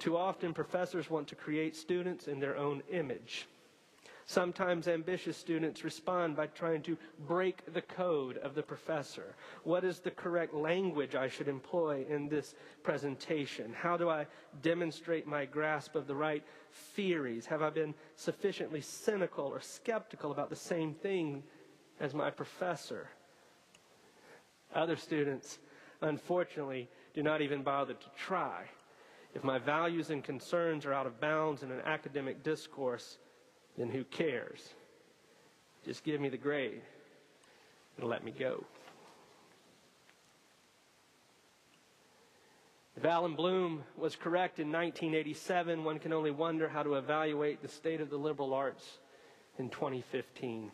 Too 0.00 0.16
often, 0.16 0.54
professors 0.54 1.10
want 1.10 1.28
to 1.28 1.34
create 1.34 1.76
students 1.76 2.26
in 2.26 2.40
their 2.40 2.56
own 2.56 2.82
image. 2.90 3.46
Sometimes 4.24 4.88
ambitious 4.88 5.36
students 5.36 5.84
respond 5.84 6.36
by 6.36 6.46
trying 6.46 6.80
to 6.82 6.96
break 7.26 7.70
the 7.74 7.82
code 7.82 8.38
of 8.38 8.54
the 8.54 8.62
professor. 8.62 9.34
What 9.64 9.84
is 9.84 9.98
the 9.98 10.10
correct 10.10 10.54
language 10.54 11.14
I 11.14 11.28
should 11.28 11.48
employ 11.48 12.06
in 12.08 12.28
this 12.28 12.54
presentation? 12.82 13.74
How 13.74 13.98
do 13.98 14.08
I 14.08 14.26
demonstrate 14.62 15.26
my 15.26 15.44
grasp 15.44 15.96
of 15.96 16.06
the 16.06 16.14
right 16.14 16.44
theories? 16.94 17.44
Have 17.46 17.60
I 17.60 17.68
been 17.68 17.92
sufficiently 18.16 18.80
cynical 18.80 19.46
or 19.46 19.60
skeptical 19.60 20.32
about 20.32 20.48
the 20.48 20.56
same 20.56 20.94
thing 20.94 21.42
as 21.98 22.14
my 22.14 22.30
professor? 22.30 23.08
Other 24.74 24.96
students, 24.96 25.58
unfortunately, 26.00 26.88
do 27.12 27.22
not 27.22 27.42
even 27.42 27.62
bother 27.62 27.94
to 27.94 28.06
try. 28.16 28.64
If 29.34 29.44
my 29.44 29.58
values 29.58 30.10
and 30.10 30.24
concerns 30.24 30.84
are 30.86 30.92
out 30.92 31.06
of 31.06 31.20
bounds 31.20 31.62
in 31.62 31.70
an 31.70 31.80
academic 31.84 32.42
discourse, 32.42 33.18
then 33.78 33.88
who 33.88 34.04
cares? 34.04 34.74
Just 35.84 36.04
give 36.04 36.20
me 36.20 36.28
the 36.28 36.36
grade 36.36 36.82
and 37.96 38.08
let 38.08 38.24
me 38.24 38.32
go. 38.32 38.64
If 42.96 43.04
Allan 43.04 43.34
Bloom 43.34 43.84
was 43.96 44.16
correct 44.16 44.58
in 44.58 44.66
1987, 44.66 45.84
one 45.84 45.98
can 45.98 46.12
only 46.12 46.30
wonder 46.30 46.68
how 46.68 46.82
to 46.82 46.96
evaluate 46.96 47.62
the 47.62 47.68
state 47.68 48.00
of 48.00 48.10
the 48.10 48.18
liberal 48.18 48.52
arts 48.52 48.98
in 49.58 49.70
2015. 49.70 50.70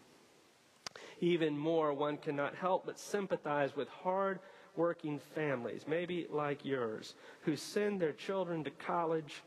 Even 1.21 1.57
more, 1.57 1.93
one 1.93 2.17
cannot 2.17 2.55
help 2.55 2.85
but 2.87 2.99
sympathize 2.99 3.77
with 3.77 3.89
hard 3.89 4.41
working 4.77 5.21
families, 5.35 5.85
maybe 5.87 6.27
like 6.31 6.65
yours, 6.65 7.15
who 7.43 7.57
send 7.57 8.01
their 8.01 8.13
children 8.13 8.65
to 8.65 8.71
college 8.71 9.43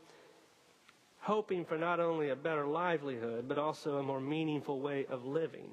hoping 1.20 1.66
for 1.66 1.78
not 1.78 2.00
only 2.00 2.30
a 2.30 2.36
better 2.36 2.66
livelihood, 2.66 3.48
but 3.48 3.58
also 3.58 3.98
a 3.98 4.04
more 4.04 4.22
meaningful 4.22 4.80
way 4.80 5.06
of 5.10 5.26
living, 5.26 5.70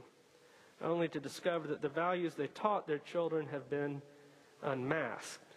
only 0.82 1.08
to 1.08 1.20
discover 1.20 1.68
that 1.68 1.80
the 1.80 1.88
values 1.88 2.34
they 2.34 2.48
taught 2.48 2.86
their 2.86 2.98
children 2.98 3.46
have 3.46 3.70
been 3.70 4.02
unmasked, 4.62 5.54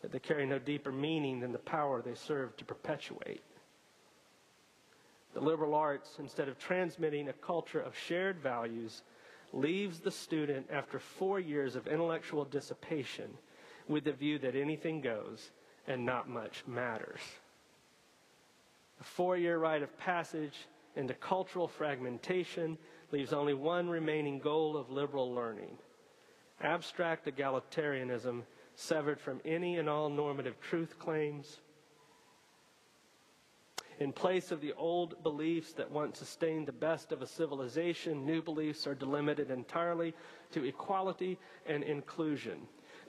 that 0.00 0.10
they 0.10 0.18
carry 0.18 0.46
no 0.46 0.58
deeper 0.58 0.90
meaning 0.90 1.40
than 1.40 1.52
the 1.52 1.58
power 1.58 2.00
they 2.00 2.14
serve 2.14 2.56
to 2.56 2.64
perpetuate. 2.64 3.42
The 5.34 5.40
liberal 5.40 5.74
arts, 5.74 6.16
instead 6.18 6.48
of 6.48 6.58
transmitting 6.58 7.28
a 7.28 7.34
culture 7.34 7.80
of 7.80 7.96
shared 7.96 8.40
values, 8.40 9.02
leaves 9.52 10.00
the 10.00 10.10
student 10.10 10.66
after 10.70 10.98
four 10.98 11.40
years 11.40 11.76
of 11.76 11.86
intellectual 11.86 12.44
dissipation 12.44 13.30
with 13.88 14.04
the 14.04 14.12
view 14.12 14.38
that 14.38 14.54
anything 14.54 15.00
goes 15.00 15.50
and 15.86 16.04
not 16.04 16.28
much 16.28 16.64
matters. 16.66 17.20
A 19.00 19.04
four 19.04 19.36
year 19.36 19.58
rite 19.58 19.82
of 19.82 19.98
passage 19.98 20.66
into 20.96 21.14
cultural 21.14 21.68
fragmentation 21.68 22.76
leaves 23.12 23.32
only 23.32 23.54
one 23.54 23.88
remaining 23.88 24.38
goal 24.38 24.76
of 24.76 24.90
liberal 24.90 25.32
learning 25.32 25.78
abstract 26.60 27.26
egalitarianism 27.26 28.42
severed 28.74 29.20
from 29.20 29.40
any 29.44 29.78
and 29.78 29.88
all 29.88 30.08
normative 30.08 30.60
truth 30.60 30.98
claims. 30.98 31.58
In 33.98 34.12
place 34.12 34.52
of 34.52 34.60
the 34.60 34.72
old 34.74 35.22
beliefs 35.24 35.72
that 35.72 35.90
once 35.90 36.18
sustained 36.18 36.66
the 36.66 36.72
best 36.72 37.10
of 37.10 37.20
a 37.20 37.26
civilization, 37.26 38.24
new 38.24 38.40
beliefs 38.40 38.86
are 38.86 38.94
delimited 38.94 39.50
entirely 39.50 40.14
to 40.52 40.64
equality 40.64 41.36
and 41.66 41.82
inclusion. 41.82 42.60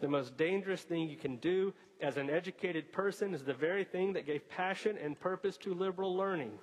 The 0.01 0.07
most 0.07 0.35
dangerous 0.35 0.81
thing 0.81 1.07
you 1.07 1.17
can 1.17 1.37
do 1.37 1.73
as 2.01 2.17
an 2.17 2.29
educated 2.29 2.91
person 2.91 3.33
is 3.33 3.43
the 3.43 3.53
very 3.53 3.83
thing 3.83 4.13
that 4.13 4.25
gave 4.25 4.49
passion 4.49 4.97
and 4.97 5.19
purpose 5.19 5.57
to 5.57 5.73
liberal 5.73 6.15
learning 6.15 6.57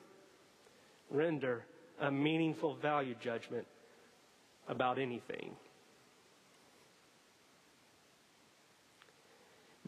render 1.11 1.65
a 2.01 2.11
meaningful 2.11 2.75
value 2.75 3.15
judgment 3.21 3.67
about 4.69 4.99
anything. 4.99 5.55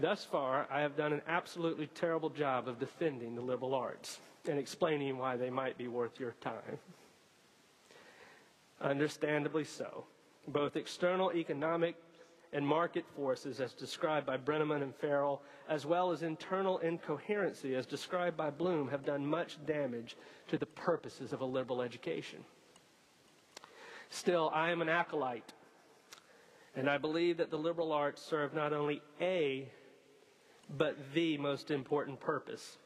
Thus 0.01 0.25
far, 0.25 0.69
I 0.71 0.81
have 0.81 0.97
done 0.97 1.13
an 1.13 1.23
absolutely 1.27 1.89
terrible 1.89 2.31
job 2.31 2.69
of 2.69 2.79
defending 2.79 3.35
the 3.35 3.41
liberal 3.41 3.75
arts 3.75 4.21
and 4.49 4.57
explaining 4.57 5.19
why 5.19 5.37
they 5.37 5.51
might 5.51 5.77
be 5.77 5.89
worth 5.89 6.21
your 6.21 6.37
time. 6.41 6.79
Understandably 8.81 9.65
so. 9.65 10.05
Both 10.47 10.77
external 10.77 11.33
economic 11.33 11.97
and 12.53 12.65
market 12.65 13.05
forces 13.17 13.61
as 13.61 13.73
described 13.73 14.25
by 14.25 14.37
Breneman 14.37 14.83
and 14.83 14.95
Ferrall, 14.95 15.43
as 15.69 15.85
well 15.85 16.13
as 16.13 16.23
internal 16.23 16.79
incoherency 16.79 17.75
as 17.75 17.85
described 17.85 18.37
by 18.37 18.51
Bloom, 18.51 18.89
have 18.89 19.05
done 19.05 19.27
much 19.27 19.59
damage 19.67 20.17
to 20.47 20.57
the 20.57 20.67
purposes 20.67 21.33
of 21.33 21.41
a 21.41 21.45
liberal 21.45 21.83
education. 21.83 22.39
Still, 24.11 24.51
I 24.55 24.71
am 24.71 24.81
an 24.81 24.89
acolyte, 24.89 25.53
and 26.77 26.89
I 26.89 26.99
believe 26.99 27.37
that 27.39 27.51
the 27.51 27.59
liberal 27.59 27.93
arts 27.93 28.23
serve 28.23 28.55
not 28.55 28.73
only 28.73 29.03
a, 29.21 29.69
but 30.77 30.97
the 31.15 31.39
most 31.39 31.71
important 31.71 32.21
purpose 32.21 32.79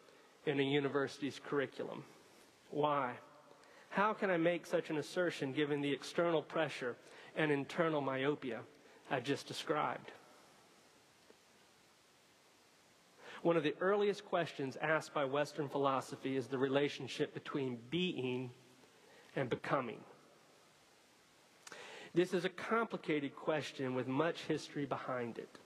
in 0.46 0.60
a 0.60 0.62
university's 0.62 1.40
curriculum. 1.44 2.04
Why? 2.70 3.12
How 3.88 4.12
can 4.12 4.30
I 4.30 4.36
make 4.36 4.66
such 4.66 4.90
an 4.90 4.96
assertion 4.96 5.52
given 5.52 5.80
the 5.80 5.92
external 5.92 6.42
pressure 6.42 6.96
and 7.36 7.50
internal 7.50 8.00
myopia 8.00 8.60
I 9.10 9.20
just 9.20 9.46
described? 9.46 10.12
One 13.42 13.56
of 13.56 13.64
the 13.64 13.74
earliest 13.80 14.24
questions 14.24 14.76
asked 14.80 15.12
by 15.12 15.24
Western 15.24 15.68
philosophy 15.68 16.36
is 16.36 16.46
the 16.46 16.58
relationship 16.58 17.34
between 17.34 17.78
being 17.90 18.50
and 19.34 19.50
becoming. 19.50 19.98
This 22.14 22.34
is 22.34 22.44
a 22.44 22.50
complicated 22.50 23.34
question 23.34 23.94
with 23.94 24.06
much 24.06 24.42
history 24.42 24.84
behind 24.84 25.38
it. 25.38 25.58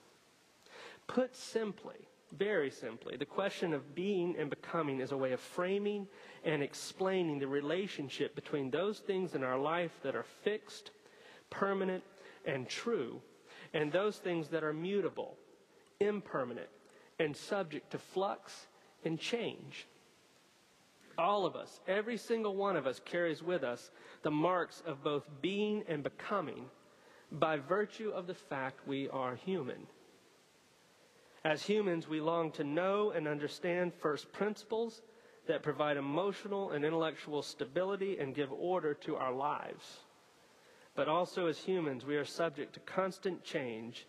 Put 1.06 1.36
simply, 1.36 2.08
very 2.32 2.70
simply, 2.70 3.16
the 3.16 3.24
question 3.24 3.72
of 3.72 3.94
being 3.94 4.36
and 4.38 4.50
becoming 4.50 5.00
is 5.00 5.12
a 5.12 5.16
way 5.16 5.32
of 5.32 5.40
framing 5.40 6.06
and 6.44 6.62
explaining 6.62 7.38
the 7.38 7.46
relationship 7.46 8.34
between 8.34 8.70
those 8.70 8.98
things 8.98 9.34
in 9.34 9.42
our 9.44 9.58
life 9.58 9.92
that 10.02 10.16
are 10.16 10.26
fixed, 10.42 10.90
permanent, 11.50 12.02
and 12.44 12.68
true, 12.68 13.20
and 13.72 13.92
those 13.92 14.18
things 14.18 14.48
that 14.48 14.64
are 14.64 14.72
mutable, 14.72 15.36
impermanent, 16.00 16.68
and 17.18 17.36
subject 17.36 17.90
to 17.92 17.98
flux 17.98 18.66
and 19.04 19.18
change. 19.18 19.86
All 21.18 21.46
of 21.46 21.56
us, 21.56 21.80
every 21.88 22.18
single 22.18 22.56
one 22.56 22.76
of 22.76 22.86
us, 22.86 23.00
carries 23.04 23.42
with 23.42 23.64
us 23.64 23.90
the 24.22 24.30
marks 24.30 24.82
of 24.86 25.02
both 25.02 25.26
being 25.40 25.82
and 25.88 26.02
becoming 26.02 26.66
by 27.32 27.56
virtue 27.56 28.10
of 28.10 28.26
the 28.26 28.34
fact 28.34 28.86
we 28.86 29.08
are 29.08 29.34
human. 29.34 29.86
As 31.46 31.62
humans, 31.62 32.08
we 32.08 32.20
long 32.20 32.50
to 32.52 32.64
know 32.64 33.12
and 33.12 33.28
understand 33.28 33.94
first 33.94 34.32
principles 34.32 35.02
that 35.46 35.62
provide 35.62 35.96
emotional 35.96 36.72
and 36.72 36.84
intellectual 36.84 37.40
stability 37.40 38.18
and 38.18 38.34
give 38.34 38.50
order 38.50 38.94
to 38.94 39.14
our 39.14 39.32
lives. 39.32 40.00
But 40.96 41.06
also, 41.06 41.46
as 41.46 41.56
humans, 41.56 42.04
we 42.04 42.16
are 42.16 42.24
subject 42.24 42.72
to 42.74 42.80
constant 42.80 43.44
change 43.44 44.08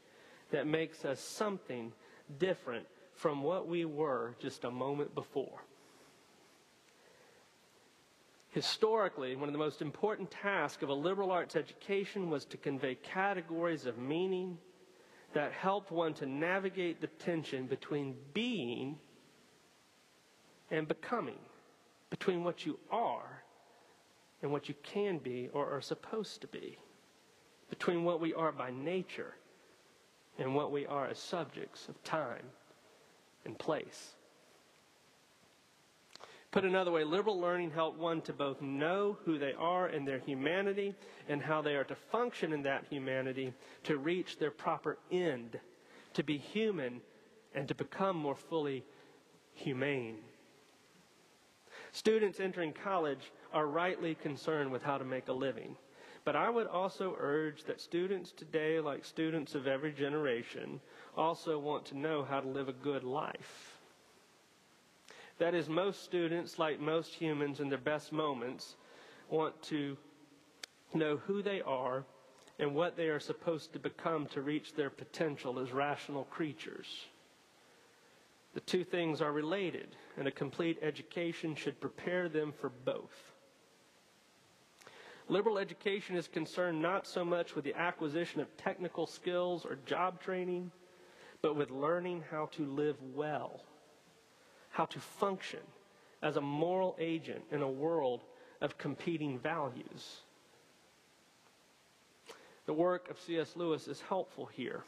that 0.50 0.66
makes 0.66 1.06
us 1.06 1.20
something 1.20 1.94
different 2.40 2.88
from 3.14 3.44
what 3.44 3.68
we 3.68 3.86
were 3.86 4.34
just 4.40 4.64
a 4.64 4.72
moment 4.72 5.14
before. 5.14 5.62
Historically, 8.50 9.36
one 9.36 9.48
of 9.48 9.54
the 9.54 9.60
most 9.60 9.84
important 9.84 10.32
tasks 10.32 10.82
of 10.82 10.90
a 10.90 10.94
liberal 10.94 11.30
arts 11.30 11.56
education 11.56 12.32
was 12.32 12.46
to 12.46 12.58
convey 12.58 12.96
categories 12.96 13.86
of 13.86 14.00
meaning 14.00 14.58
that 15.38 15.52
helped 15.52 15.92
one 15.92 16.16
to 16.16 16.26
navigate 16.26 17.00
the 17.00 17.06
tension 17.06 17.68
between 17.68 18.16
being 18.34 18.98
and 20.72 20.88
becoming, 20.88 21.38
between 22.10 22.44
what 22.44 22.66
you 22.66 22.80
are 22.90 23.44
and 24.42 24.52
what 24.52 24.68
you 24.68 24.74
can 24.82 25.20
be 25.20 25.48
or 25.54 25.70
are 25.70 25.80
supposed 25.80 26.42
to 26.42 26.48
be, 26.48 26.80
between 27.70 28.04
what 28.04 28.20
we 28.20 28.34
are 28.34 28.52
by 28.52 28.72
nature 28.72 29.36
and 30.40 30.56
what 30.56 30.72
we 30.72 30.88
are 30.88 31.06
as 31.06 31.20
subjects 31.20 31.88
of 31.88 32.04
time 32.04 32.46
and 33.46 33.60
place. 33.60 34.16
Put 36.52 36.64
another 36.64 36.92
way, 36.92 37.04
liberal 37.04 37.40
learning 37.40 37.72
helped 37.72 38.00
one 38.00 38.22
to 38.22 38.34
both 38.34 38.62
know 38.62 39.18
who 39.26 39.38
they 39.38 39.54
are 39.54 39.90
in 39.90 40.06
their 40.06 40.20
humanity 40.20 40.96
and 41.28 41.42
how 41.42 41.62
they 41.62 41.76
are 41.76 41.84
to 41.84 41.96
function 41.96 42.54
in 42.54 42.64
that 42.64 42.86
humanity 42.90 43.54
to 43.84 43.98
reach 43.98 44.40
their 44.40 44.52
proper 44.52 44.98
end, 45.12 45.60
to 46.14 46.24
be 46.24 46.38
human 46.38 47.02
and 47.54 47.68
to 47.68 47.76
become 47.76 48.16
more 48.16 48.36
fully 48.36 48.84
humane. 49.54 50.18
Students 51.92 52.40
entering 52.40 52.74
college 52.74 53.32
are 53.54 53.68
rightly 53.68 54.16
concerned 54.16 54.72
with 54.72 54.84
how 54.84 54.98
to 54.98 55.06
make 55.06 55.28
a 55.28 55.34
living. 55.34 55.76
But 56.24 56.36
I 56.36 56.50
would 56.50 56.68
also 56.68 57.16
urge 57.20 57.64
that 57.64 57.80
students 57.80 58.32
today, 58.32 58.80
like 58.80 59.06
students 59.06 59.56
of 59.56 59.66
every 59.66 59.94
generation, 59.94 60.82
also 61.16 61.58
want 61.58 61.86
to 61.86 61.98
know 61.98 62.24
how 62.24 62.42
to 62.42 62.48
live 62.48 62.68
a 62.68 62.74
good 62.74 63.04
life. 63.04 63.77
That 65.40 65.54
is, 65.54 65.70
most 65.70 66.04
students, 66.04 66.58
like 66.58 66.80
most 66.80 67.14
humans 67.14 67.60
in 67.60 67.70
their 67.70 67.78
best 67.78 68.12
moments, 68.12 68.76
want 69.30 69.62
to 69.64 69.98
know 70.94 71.18
who 71.18 71.42
they 71.42 71.62
are 71.62 72.06
and 72.60 72.74
what 72.74 72.98
they 72.98 73.08
are 73.08 73.20
supposed 73.20 73.74
to 73.74 73.80
become 73.80 74.26
to 74.28 74.42
reach 74.42 74.74
their 74.74 74.90
potential 74.90 75.60
as 75.60 75.72
rational 75.72 76.24
creatures. 76.26 77.06
The 78.56 78.62
two 78.62 78.84
things 78.84 79.22
are 79.22 79.32
related, 79.32 79.96
and 80.18 80.28
a 80.28 80.32
complete 80.32 80.80
education 80.82 81.54
should 81.54 81.80
prepare 81.80 82.28
them 82.28 82.52
for 82.52 82.70
both. 82.70 83.34
Liberal 85.30 85.60
education 85.60 86.16
is 86.16 86.28
concerned 86.28 86.82
not 86.82 87.06
so 87.06 87.24
much 87.24 87.54
with 87.54 87.64
the 87.66 87.76
acquisition 87.76 88.42
of 88.42 88.58
technical 88.58 89.06
skills 89.06 89.66
or 89.66 89.78
job 89.86 90.20
training, 90.20 90.72
but 91.44 91.56
with 91.56 91.70
learning 91.70 92.24
how 92.32 92.48
to 92.54 92.66
live 92.66 92.96
well 93.14 93.62
how 94.70 94.86
to 94.86 95.00
function 95.00 95.60
as 96.22 96.38
a 96.38 96.42
moral 96.42 96.96
agent 97.00 97.44
in 97.52 97.62
a 97.62 97.70
world 97.70 98.22
of 98.62 98.78
competing 98.78 99.38
values. 99.40 100.22
The 102.66 102.74
work 102.74 103.10
of 103.10 103.20
C.S. 103.20 103.56
Lewis 103.56 103.88
is 103.88 104.02
helpful 104.02 104.46
here. 104.46 104.84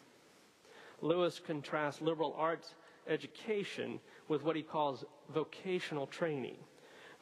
Lewis 1.02 1.40
contrasts 1.40 2.02
liberal 2.02 2.36
arts 2.38 2.76
education 3.08 4.00
with 4.28 4.44
what 4.44 4.56
he 4.56 4.62
calls 4.62 5.06
vocational 5.34 6.08
training. 6.08 6.58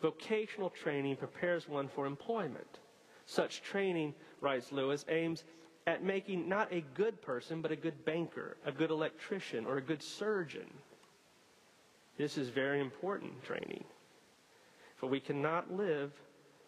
Vocational 0.02 0.70
training 0.70 1.16
prepares 1.16 1.68
one 1.68 1.88
for 1.88 2.06
employment. 2.06 2.80
Such 3.26 3.62
training, 3.62 4.14
writes 4.42 4.72
Lewis, 4.72 5.06
aims 5.10 5.44
at 5.86 6.04
making 6.04 6.48
not 6.48 6.72
a 6.72 6.84
good 6.96 7.22
person, 7.22 7.62
but 7.62 7.72
a 7.72 7.76
good 7.76 8.06
banker, 8.06 8.58
a 8.66 8.72
good 8.72 8.92
electrician, 8.92 9.66
or 9.66 9.78
a 9.78 9.82
good 9.82 10.04
surgeon. 10.04 10.68
This 12.18 12.38
is 12.38 12.50
very 12.50 12.80
important 12.80 13.44
training. 13.44 13.84
For 14.96 15.08
we 15.08 15.20
cannot 15.20 15.72
live 15.72 16.12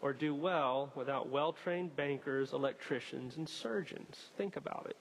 or 0.02 0.14
do 0.14 0.34
well 0.34 0.92
without 0.96 1.30
well 1.30 1.54
trained 1.54 1.96
bankers, 1.96 2.54
electricians, 2.54 3.38
and 3.38 3.50
surgeons. 3.50 4.30
Think 4.38 4.56
about 4.56 4.88
it. 4.90 4.98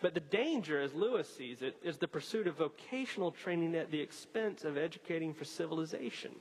But 0.00 0.14
the 0.14 0.20
danger, 0.20 0.80
as 0.80 0.92
Lewis 0.92 1.32
sees 1.34 1.62
it, 1.62 1.76
is 1.82 1.96
the 1.96 2.08
pursuit 2.08 2.46
of 2.46 2.56
vocational 2.56 3.30
training 3.30 3.74
at 3.76 3.90
the 3.90 4.00
expense 4.00 4.64
of 4.64 4.76
educating 4.76 5.32
for 5.32 5.44
civilization. 5.44 6.32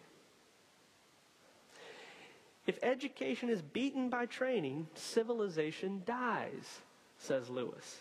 If 2.67 2.79
education 2.81 3.49
is 3.49 3.61
beaten 3.61 4.09
by 4.09 4.25
training, 4.25 4.87
civilization 4.95 6.01
dies, 6.05 6.81
says 7.17 7.49
Lewis. 7.49 7.97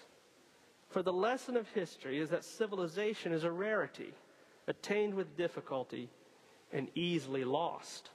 For 0.94 1.02
the 1.02 1.12
lesson 1.12 1.56
of 1.56 1.68
history 1.70 2.20
is 2.20 2.30
that 2.30 2.44
civilization 2.44 3.32
is 3.32 3.42
a 3.42 3.50
rarity, 3.50 4.14
attained 4.68 5.14
with 5.14 5.36
difficulty, 5.36 6.08
and 6.72 6.88
easily 6.94 7.42
lost. 7.42 8.10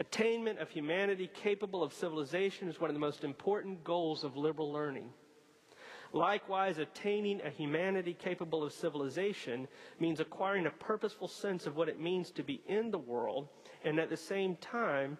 Attainment 0.00 0.58
of 0.58 0.68
humanity 0.68 1.30
capable 1.32 1.84
of 1.84 1.92
civilization 1.92 2.68
is 2.68 2.80
one 2.80 2.90
of 2.90 2.94
the 2.94 2.98
most 2.98 3.22
important 3.22 3.84
goals 3.84 4.24
of 4.24 4.36
liberal 4.36 4.72
learning. 4.72 5.10
Likewise, 6.12 6.78
attaining 6.78 7.40
a 7.42 7.50
humanity 7.50 8.14
capable 8.14 8.64
of 8.64 8.72
civilization 8.72 9.68
means 10.00 10.18
acquiring 10.18 10.66
a 10.66 10.70
purposeful 10.70 11.28
sense 11.28 11.68
of 11.68 11.76
what 11.76 11.88
it 11.88 12.00
means 12.00 12.32
to 12.32 12.42
be 12.42 12.60
in 12.66 12.90
the 12.90 12.98
world 12.98 13.46
and 13.84 14.00
at 14.00 14.10
the 14.10 14.16
same 14.16 14.56
time 14.56 15.18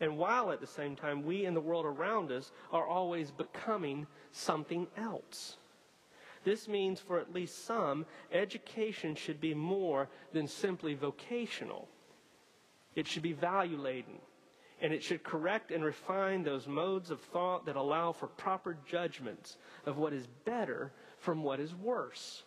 and 0.00 0.16
while 0.16 0.50
at 0.52 0.60
the 0.60 0.66
same 0.66 0.94
time 0.94 1.24
we 1.24 1.44
and 1.44 1.56
the 1.56 1.60
world 1.60 1.84
around 1.84 2.30
us 2.30 2.52
are 2.72 2.86
always 2.86 3.30
becoming 3.30 4.06
something 4.32 4.86
else. 4.96 5.56
This 6.44 6.68
means 6.68 7.00
for 7.00 7.18
at 7.18 7.32
least 7.32 7.64
some, 7.66 8.06
education 8.32 9.14
should 9.14 9.40
be 9.40 9.54
more 9.54 10.08
than 10.32 10.46
simply 10.46 10.94
vocational. 10.94 11.88
It 12.94 13.06
should 13.06 13.22
be 13.22 13.32
value 13.32 13.76
laden, 13.76 14.18
and 14.80 14.92
it 14.92 15.02
should 15.02 15.24
correct 15.24 15.70
and 15.70 15.84
refine 15.84 16.42
those 16.42 16.66
modes 16.66 17.10
of 17.10 17.20
thought 17.20 17.66
that 17.66 17.76
allow 17.76 18.12
for 18.12 18.28
proper 18.28 18.76
judgments 18.86 19.58
of 19.84 19.98
what 19.98 20.12
is 20.12 20.26
better 20.44 20.92
from 21.18 21.42
what 21.42 21.60
is 21.60 21.74
worse, 21.74 22.44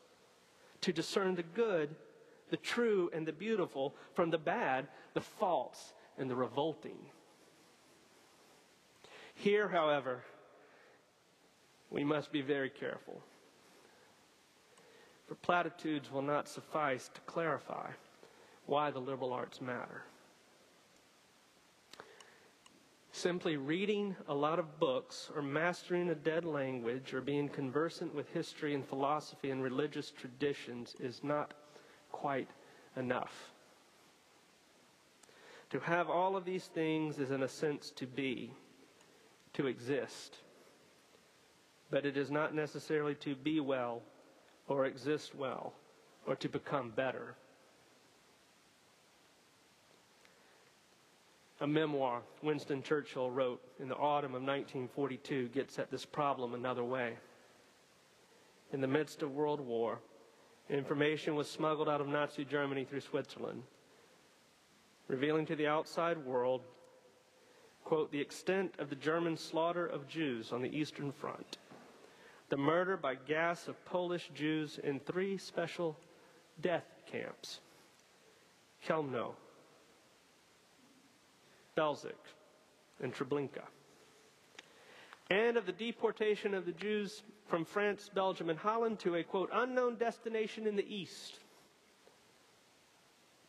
to 0.79 0.93
discern 0.93 1.35
the 1.35 1.43
good, 1.43 1.93
the 2.49 2.57
true, 2.57 3.09
and 3.13 3.27
the 3.27 3.33
beautiful 3.33 3.93
from 4.13 4.29
the 4.29 4.37
bad, 4.37 4.87
the 5.13 5.21
false, 5.21 5.93
and 6.17 6.29
the 6.29 6.35
revolting. 6.35 6.97
Here, 9.41 9.67
however, 9.67 10.21
we 11.89 12.03
must 12.03 12.31
be 12.31 12.43
very 12.43 12.69
careful. 12.69 13.23
For 15.27 15.33
platitudes 15.33 16.11
will 16.11 16.21
not 16.21 16.47
suffice 16.47 17.09
to 17.15 17.21
clarify 17.21 17.89
why 18.67 18.91
the 18.91 18.99
liberal 18.99 19.33
arts 19.33 19.59
matter. 19.59 20.03
Simply 23.11 23.57
reading 23.57 24.15
a 24.27 24.33
lot 24.35 24.59
of 24.59 24.79
books 24.79 25.31
or 25.35 25.41
mastering 25.41 26.11
a 26.11 26.15
dead 26.15 26.45
language 26.45 27.11
or 27.11 27.19
being 27.19 27.49
conversant 27.49 28.13
with 28.13 28.29
history 28.29 28.75
and 28.75 28.85
philosophy 28.85 29.49
and 29.49 29.63
religious 29.63 30.11
traditions 30.11 30.95
is 30.99 31.23
not 31.23 31.55
quite 32.11 32.51
enough. 32.95 33.51
To 35.71 35.79
have 35.79 36.11
all 36.11 36.37
of 36.37 36.45
these 36.45 36.65
things 36.65 37.17
is, 37.17 37.31
in 37.31 37.41
a 37.41 37.47
sense, 37.47 37.89
to 37.95 38.05
be, 38.05 38.53
to 39.53 39.67
exist. 39.67 40.37
But 41.89 42.05
it 42.05 42.17
is 42.17 42.31
not 42.31 42.55
necessarily 42.55 43.15
to 43.15 43.35
be 43.35 43.59
well 43.59 44.01
or 44.67 44.85
exist 44.85 45.35
well 45.35 45.73
or 46.25 46.35
to 46.37 46.49
become 46.49 46.91
better. 46.91 47.35
A 51.59 51.67
memoir 51.67 52.21
Winston 52.41 52.81
Churchill 52.81 53.29
wrote 53.29 53.61
in 53.79 53.87
the 53.87 53.95
autumn 53.95 54.31
of 54.31 54.41
1942 54.41 55.49
gets 55.49 55.77
at 55.77 55.91
this 55.91 56.05
problem 56.05 56.55
another 56.55 56.83
way. 56.83 57.17
In 58.73 58.81
the 58.81 58.87
midst 58.87 59.21
of 59.21 59.35
World 59.35 59.59
War, 59.59 59.99
information 60.69 61.35
was 61.35 61.49
smuggled 61.49 61.89
out 61.89 62.01
of 62.01 62.07
Nazi 62.07 62.45
Germany 62.45 62.83
through 62.83 63.01
Switzerland, 63.01 63.61
revealing 65.07 65.45
to 65.45 65.55
the 65.55 65.67
outside 65.67 66.17
world, 66.25 66.61
quote, 67.91 68.09
the 68.09 68.21
extent 68.21 68.73
of 68.79 68.89
the 68.89 68.95
German 68.95 69.35
slaughter 69.35 69.85
of 69.85 70.07
Jews 70.07 70.53
on 70.53 70.61
the 70.61 70.73
Eastern 70.73 71.11
Front, 71.11 71.57
the 72.47 72.55
murder 72.55 72.95
by 72.95 73.15
gas 73.15 73.67
of 73.67 73.83
Polish 73.83 74.31
Jews 74.33 74.79
in 74.81 74.97
three 75.01 75.37
special 75.37 75.97
death 76.61 76.85
camps 77.11 77.59
Chelmno, 78.87 79.33
Belzec, 81.75 82.15
and 83.03 83.13
Treblinka. 83.13 83.63
And 85.29 85.57
of 85.57 85.65
the 85.65 85.73
deportation 85.73 86.53
of 86.53 86.65
the 86.65 86.71
Jews 86.71 87.23
from 87.49 87.65
France, 87.65 88.09
Belgium, 88.15 88.49
and 88.49 88.57
Holland 88.57 88.99
to 88.99 89.15
a, 89.15 89.23
quote, 89.23 89.49
unknown 89.51 89.97
destination 89.97 90.65
in 90.65 90.77
the 90.77 90.95
East. 90.95 91.39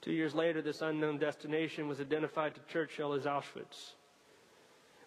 Two 0.01 0.13
years 0.13 0.35
later, 0.35 0.61
this 0.61 0.83
unknown 0.83 1.19
destination 1.19 1.87
was 1.87 2.01
identified 2.01 2.57
to 2.57 2.61
Churchill 2.73 3.13
as 3.13 3.23
Auschwitz, 3.23 3.93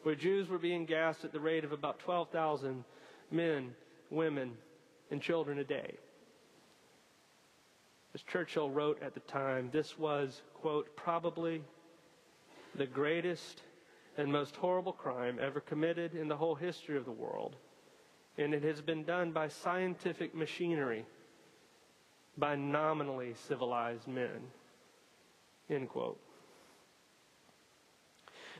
where 0.05 0.13
Jews 0.13 0.49
were 0.49 0.59
being 0.59 0.85
gassed 0.85 1.25
at 1.25 1.31
the 1.31 1.39
rate 1.39 1.63
of 1.63 1.71
about 1.71 1.97
12,000 1.97 2.83
men, 3.31 3.73
women, 4.11 4.51
and 5.09 5.19
children 5.19 5.57
a 5.57 5.63
day. 5.63 5.95
As 8.13 8.21
Churchill 8.21 8.69
wrote 8.69 9.01
at 9.01 9.15
the 9.15 9.19
time, 9.21 9.71
this 9.73 9.97
was, 9.97 10.43
quote, 10.53 10.95
probably 10.95 11.63
the 12.75 12.85
greatest 12.85 13.63
and 14.15 14.31
most 14.31 14.55
horrible 14.55 14.93
crime 14.93 15.39
ever 15.41 15.59
committed 15.59 16.13
in 16.13 16.27
the 16.27 16.37
whole 16.37 16.53
history 16.53 16.97
of 16.97 17.05
the 17.05 17.11
world. 17.11 17.55
And 18.37 18.53
it 18.53 18.61
has 18.61 18.81
been 18.81 19.05
done 19.05 19.31
by 19.31 19.47
scientific 19.47 20.35
machinery, 20.35 21.03
by 22.37 22.55
nominally 22.55 23.33
civilized 23.47 24.07
men. 24.07 24.51
End 25.67 25.89
quote. 25.89 26.19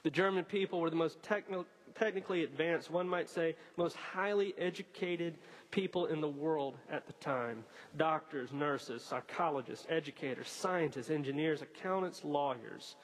The 0.06 0.12
German 0.12 0.46
people 0.46 0.80
were 0.80 0.89
the 0.89 0.96
most 0.96 1.22
techni- 1.22 1.65
technically 1.96 2.44
advanced, 2.44 2.89
one 2.89 3.10
might 3.10 3.28
say, 3.28 3.56
most 3.76 3.98
highly 3.98 4.54
educated 4.58 5.34
people 5.72 6.06
in 6.06 6.22
the 6.22 6.30
world 6.30 6.78
at 6.89 7.08
the 7.08 7.13
time. 7.13 7.65
Doctors, 7.98 8.54
nurses, 8.54 9.04
psychologists, 9.04 9.86
educators, 9.89 10.48
scientists, 10.48 11.10
engineers, 11.10 11.62
accountants, 11.62 12.24
lawyers 12.24 12.96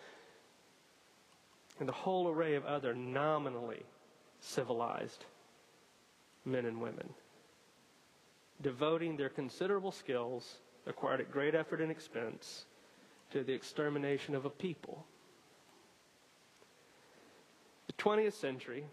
and 1.82 1.90
a 1.90 1.94
whole 1.94 2.30
array 2.30 2.54
of 2.54 2.64
other 2.66 2.94
nominally 2.94 3.82
civilized 4.40 5.26
men 6.46 6.66
and 6.66 6.80
women, 6.80 7.10
devoting 8.62 9.18
their 9.18 9.30
considerable 9.30 9.92
skills, 9.92 10.60
acquired 10.86 11.20
at 11.20 11.32
great 11.32 11.56
effort 11.56 11.82
and 11.82 11.90
expense, 11.90 12.66
to 13.32 13.44
the 13.44 13.52
extermination 13.52 14.36
of 14.36 14.46
a 14.46 14.50
people. 14.50 15.06
The 18.02 18.10
20th 18.10 18.34
century, 18.34 18.84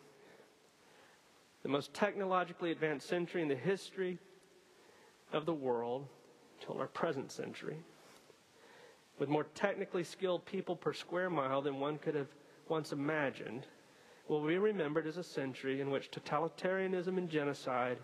the 1.63 1.69
most 1.71 1.95
technologically 1.95 2.73
advanced 2.73 3.09
century 3.09 3.41
in 3.41 3.49
the 3.49 3.57
history 3.57 4.19
of 5.33 5.47
the 5.47 5.55
world 5.55 6.07
until 6.61 6.79
our 6.79 6.89
present 6.89 7.33
century, 7.33 7.79
with 9.19 9.31
more 9.31 9.47
technically 9.55 10.05
skilled 10.05 10.45
people 10.45 10.77
per 10.77 10.93
square 10.93 11.31
mile 11.31 11.63
than 11.63 11.81
one 11.81 11.97
could 11.97 12.15
have 12.15 12.29
once 12.69 12.93
imagined 12.93 13.67
will 14.29 14.47
be 14.47 14.59
remembered 14.59 15.07
as 15.07 15.17
a 15.17 15.25
century 15.25 15.81
in 15.81 15.91
which 15.91 16.11
totalitarianism 16.11 17.17
and 17.17 17.31
genocide 17.31 17.97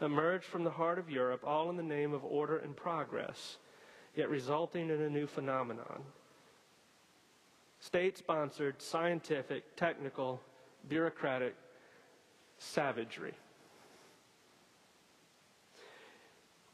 emerged 0.00 0.46
from 0.46 0.64
the 0.64 0.70
heart 0.70 0.98
of 0.98 1.08
Europe, 1.08 1.42
all 1.46 1.70
in 1.70 1.76
the 1.76 1.82
name 1.84 2.12
of 2.12 2.24
order 2.24 2.58
and 2.58 2.74
progress, 2.74 3.58
yet 4.16 4.28
resulting 4.28 4.90
in 4.90 5.02
a 5.02 5.08
new 5.10 5.28
phenomenon. 5.28 6.02
State 7.78 8.18
sponsored, 8.18 8.82
scientific, 8.82 9.76
technical, 9.76 10.40
bureaucratic 10.88 11.54
savagery. 12.58 13.34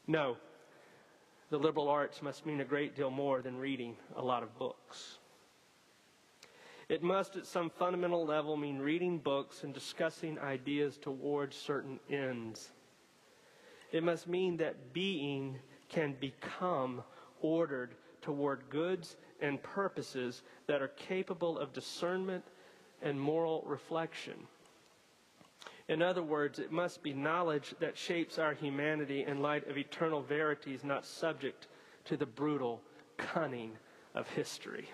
No, 0.07 0.37
the 1.49 1.57
liberal 1.57 1.89
arts 1.89 2.21
must 2.21 2.45
mean 2.45 2.61
a 2.61 2.65
great 2.65 2.95
deal 2.95 3.09
more 3.09 3.41
than 3.41 3.57
reading 3.57 3.95
a 4.15 4.21
lot 4.21 4.43
of 4.43 4.57
books. 4.57 5.17
It 6.87 7.01
must, 7.01 7.35
at 7.35 7.47
some 7.47 7.71
fundamental 7.71 8.25
level, 8.25 8.57
mean 8.57 8.77
reading 8.77 9.17
books 9.17 9.63
and 9.63 9.73
discussing 9.73 10.37
ideas 10.37 10.97
towards 10.97 11.55
certain 11.55 11.99
ends. 12.11 12.69
It 13.91 14.03
must 14.03 14.27
mean 14.27 14.57
that 14.57 14.93
being 14.93 15.57
can 15.89 16.15
become 16.19 17.03
ordered 17.41 17.95
toward 18.21 18.69
goods 18.69 19.17
and 19.41 19.61
purposes 19.61 20.43
that 20.67 20.81
are 20.81 20.89
capable 20.89 21.57
of 21.57 21.73
discernment 21.73 22.43
and 23.05 23.21
moral 23.21 23.63
reflection. 23.65 24.33
In 25.87 26.01
other 26.01 26.23
words, 26.23 26.57
it 26.57 26.71
must 26.71 27.03
be 27.03 27.13
knowledge 27.13 27.75
that 27.79 27.97
shapes 27.97 28.39
our 28.39 28.53
humanity 28.53 29.23
in 29.23 29.41
light 29.41 29.69
of 29.69 29.77
eternal 29.77 30.21
verities, 30.21 30.83
not 30.83 31.05
subject 31.05 31.67
to 32.05 32.17
the 32.17 32.25
brutal 32.25 32.81
cunning 33.17 33.71
of 34.15 34.27
history. 34.29 34.89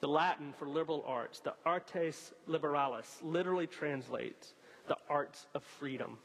The 0.00 0.08
Latin 0.08 0.54
for 0.58 0.66
liberal 0.66 1.04
arts, 1.06 1.40
the 1.40 1.54
artes 1.66 2.32
liberalis, 2.48 3.18
literally 3.22 3.66
translates 3.66 4.54
the 4.86 4.96
arts 5.10 5.46
of 5.54 5.62
freedom. 5.62 6.16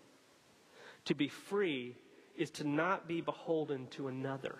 To 1.06 1.16
be 1.16 1.28
free 1.28 1.98
is 2.38 2.50
to 2.52 2.64
not 2.64 3.08
be 3.08 3.20
beholden 3.20 3.88
to 3.88 4.08
another. 4.08 4.60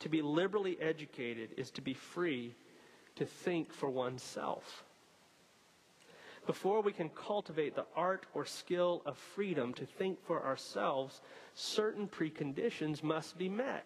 To 0.00 0.08
be 0.08 0.22
liberally 0.22 0.76
educated 0.80 1.50
is 1.56 1.70
to 1.72 1.80
be 1.80 1.94
free 1.94 2.54
to 3.16 3.26
think 3.26 3.72
for 3.72 3.90
oneself. 3.90 4.84
Before 6.46 6.80
we 6.80 6.92
can 6.92 7.08
cultivate 7.10 7.74
the 7.74 7.86
art 7.96 8.24
or 8.32 8.44
skill 8.44 9.02
of 9.04 9.16
freedom 9.16 9.74
to 9.74 9.84
think 9.84 10.24
for 10.24 10.44
ourselves, 10.44 11.20
certain 11.54 12.06
preconditions 12.06 13.02
must 13.02 13.36
be 13.36 13.48
met. 13.48 13.84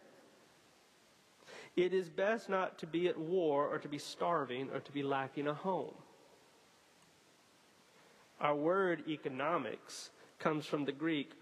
It 1.77 1.95
is 1.95 2.09
best 2.09 2.51
not 2.51 2.79
to 2.79 2.87
be 2.87 3.09
at 3.09 3.19
war 3.19 3.67
or 3.69 3.79
to 3.79 3.89
be 3.89 3.97
starving 3.97 4.69
or 4.71 4.81
to 4.81 4.93
be 4.93 5.03
lacking 5.03 5.47
a 5.47 5.55
home. 5.55 5.95
Our 8.41 8.57
word 8.57 9.05
economics 9.09 10.11
comes 10.39 10.67
from 10.67 10.85
the 10.85 10.93
Greek 10.93 11.33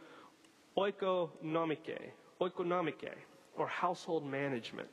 oikonomike, 0.77 2.13
oikonomike, 2.41 3.15
or 3.57 3.67
household 3.67 4.25
management. 4.25 4.89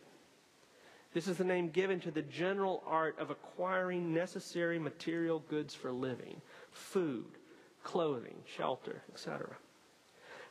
This 1.16 1.30
is 1.30 1.38
the 1.38 1.46
name 1.46 1.70
given 1.70 2.02
to 2.02 2.12
the 2.12 2.24
general 2.24 2.84
art 2.86 3.18
of 3.20 3.30
acquiring 3.30 4.14
necessary 4.14 4.78
material 4.78 5.40
goods 5.50 5.74
for 5.74 5.90
living, 5.90 6.42
food, 6.72 7.38
clothing, 7.86 8.36
shelter, 8.58 9.02
etc. 9.14 9.56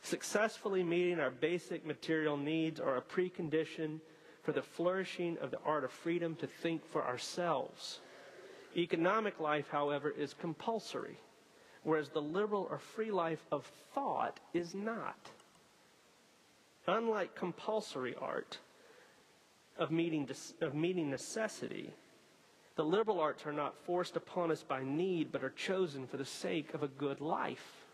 Successfully 0.01 0.81
meeting 0.81 1.19
our 1.19 1.29
basic 1.29 1.85
material 1.85 2.35
needs 2.35 2.79
are 2.79 2.97
a 2.97 3.01
precondition 3.01 3.99
for 4.41 4.53
the 4.53 4.61
flourishing 4.63 5.37
of 5.37 5.51
the 5.51 5.59
art 5.63 5.83
of 5.83 5.91
freedom 5.91 6.33
to 6.37 6.47
think 6.47 6.83
for 6.83 7.05
ourselves. 7.05 7.99
Economic 8.75 9.39
life, 9.39 9.67
however, 9.69 10.09
is 10.09 10.33
compulsory, 10.33 11.19
whereas 11.83 12.09
the 12.09 12.23
liberal 12.23 12.67
or 12.71 12.79
free 12.79 13.11
life 13.11 13.45
of 13.51 13.71
thought 13.93 14.39
is 14.55 14.73
not. 14.73 15.29
Unlike 16.87 17.35
compulsory 17.35 18.15
art 18.19 18.57
of 19.77 19.91
meeting, 19.91 20.29
of 20.61 20.73
meeting 20.73 21.09
necessity, 21.09 21.93
The 22.75 22.83
liberal 22.83 23.21
arts 23.21 23.45
are 23.45 23.53
not 23.53 23.77
forced 23.85 24.17
upon 24.17 24.51
us 24.51 24.63
by 24.63 24.83
need, 24.83 25.31
but 25.31 25.43
are 25.43 25.49
chosen 25.51 26.07
for 26.07 26.17
the 26.17 26.25
sake 26.25 26.73
of 26.73 26.83
a 26.83 26.89
good 26.89 27.21
life. 27.21 27.85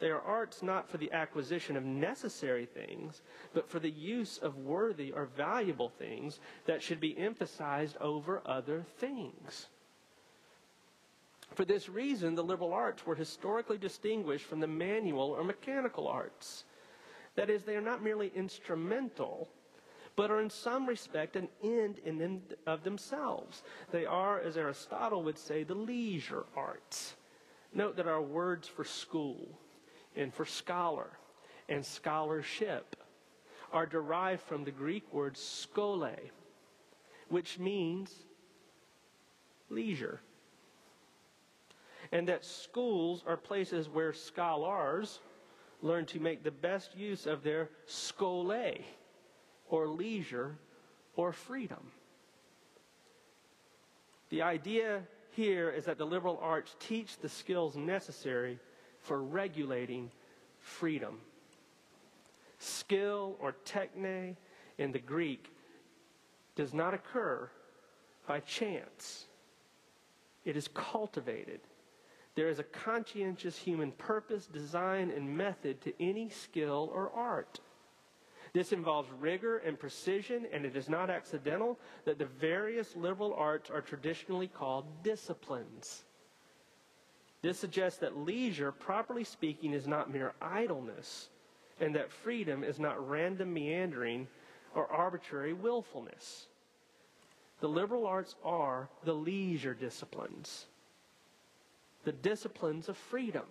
They 0.00 0.10
are 0.10 0.20
arts 0.20 0.62
not 0.62 0.88
for 0.88 0.98
the 0.98 1.12
acquisition 1.12 1.76
of 1.76 1.84
necessary 1.84 2.66
things, 2.66 3.22
but 3.52 3.68
for 3.68 3.78
the 3.78 3.90
use 3.90 4.38
of 4.38 4.56
worthy 4.56 5.12
or 5.12 5.26
valuable 5.26 5.90
things 5.90 6.40
that 6.66 6.82
should 6.82 7.00
be 7.00 7.16
emphasized 7.18 7.96
over 7.98 8.42
other 8.46 8.82
things. 8.98 9.68
For 11.54 11.64
this 11.64 11.88
reason, 11.88 12.34
the 12.34 12.44
liberal 12.44 12.72
arts 12.72 13.04
were 13.04 13.14
historically 13.14 13.76
distinguished 13.76 14.46
from 14.46 14.60
the 14.60 14.66
manual 14.66 15.30
or 15.30 15.42
mechanical 15.42 16.06
arts. 16.06 16.64
That 17.34 17.50
is, 17.50 17.64
they 17.64 17.76
are 17.76 17.82
not 17.82 18.02
merely 18.02 18.30
instrumental, 18.34 19.48
but 20.20 20.30
are 20.30 20.42
in 20.42 20.50
some 20.50 20.84
respect 20.86 21.34
an 21.34 21.48
end 21.64 21.98
in 22.04 22.18
them 22.18 22.42
of 22.66 22.84
themselves. 22.84 23.62
They 23.90 24.04
are, 24.04 24.38
as 24.38 24.58
Aristotle 24.58 25.22
would 25.22 25.38
say, 25.38 25.62
the 25.62 25.74
leisure 25.74 26.44
arts. 26.54 27.14
Note 27.72 27.96
that 27.96 28.06
our 28.06 28.20
words 28.20 28.68
for 28.68 28.84
school 28.84 29.58
and 30.14 30.34
for 30.34 30.44
scholar 30.44 31.08
and 31.70 31.82
scholarship 31.82 32.96
are 33.72 33.86
derived 33.86 34.42
from 34.42 34.62
the 34.62 34.70
Greek 34.70 35.10
word 35.10 35.38
skole, 35.38 36.14
which 37.30 37.58
means 37.58 38.12
leisure. 39.70 40.20
And 42.12 42.28
that 42.28 42.44
schools 42.44 43.24
are 43.26 43.38
places 43.38 43.88
where 43.88 44.12
scholars 44.12 45.20
learn 45.80 46.04
to 46.04 46.20
make 46.20 46.44
the 46.44 46.50
best 46.50 46.94
use 46.94 47.24
of 47.24 47.42
their 47.42 47.70
skole 47.86 48.76
or 49.70 49.88
leisure 49.88 50.56
or 51.16 51.32
freedom. 51.32 51.90
The 54.28 54.42
idea 54.42 55.02
here 55.30 55.70
is 55.70 55.86
that 55.86 55.98
the 55.98 56.04
liberal 56.04 56.38
arts 56.42 56.76
teach 56.78 57.18
the 57.18 57.28
skills 57.28 57.76
necessary 57.76 58.58
for 59.00 59.22
regulating 59.22 60.10
freedom. 60.58 61.18
Skill 62.58 63.36
or 63.40 63.54
techne 63.64 64.36
in 64.78 64.92
the 64.92 64.98
Greek 64.98 65.52
does 66.56 66.74
not 66.74 66.92
occur 66.92 67.48
by 68.26 68.40
chance. 68.40 69.26
It 70.44 70.56
is 70.56 70.68
cultivated. 70.68 71.60
There 72.34 72.48
is 72.48 72.58
a 72.58 72.64
conscientious 72.64 73.56
human 73.56 73.92
purpose, 73.92 74.46
design, 74.46 75.10
and 75.10 75.36
method 75.36 75.80
to 75.82 75.92
any 76.02 76.28
skill 76.28 76.90
or 76.94 77.10
art. 77.10 77.60
This 78.52 78.72
involves 78.72 79.08
rigor 79.20 79.58
and 79.58 79.78
precision, 79.78 80.46
and 80.52 80.64
it 80.64 80.76
is 80.76 80.88
not 80.88 81.10
accidental 81.10 81.78
that 82.04 82.18
the 82.18 82.26
various 82.26 82.96
liberal 82.96 83.34
arts 83.34 83.70
are 83.70 83.80
traditionally 83.80 84.48
called 84.48 84.86
disciplines. 85.04 86.02
This 87.42 87.58
suggests 87.58 88.00
that 88.00 88.18
leisure, 88.18 88.72
properly 88.72 89.24
speaking, 89.24 89.72
is 89.72 89.86
not 89.86 90.12
mere 90.12 90.34
idleness, 90.42 91.28
and 91.80 91.94
that 91.94 92.12
freedom 92.12 92.64
is 92.64 92.78
not 92.78 93.08
random 93.08 93.54
meandering 93.54 94.26
or 94.74 94.86
arbitrary 94.88 95.52
willfulness. 95.52 96.46
The 97.60 97.68
liberal 97.68 98.06
arts 98.06 98.34
are 98.44 98.88
the 99.04 99.14
leisure 99.14 99.74
disciplines, 99.74 100.66
the 102.04 102.12
disciplines 102.12 102.88
of 102.88 102.96
freedom. 102.96 103.44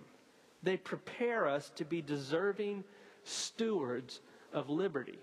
They 0.61 0.77
prepare 0.77 1.47
us 1.47 1.71
to 1.75 1.85
be 1.85 2.01
deserving 2.01 2.83
stewards 3.23 4.19
of 4.53 4.69
liberty. 4.69 5.19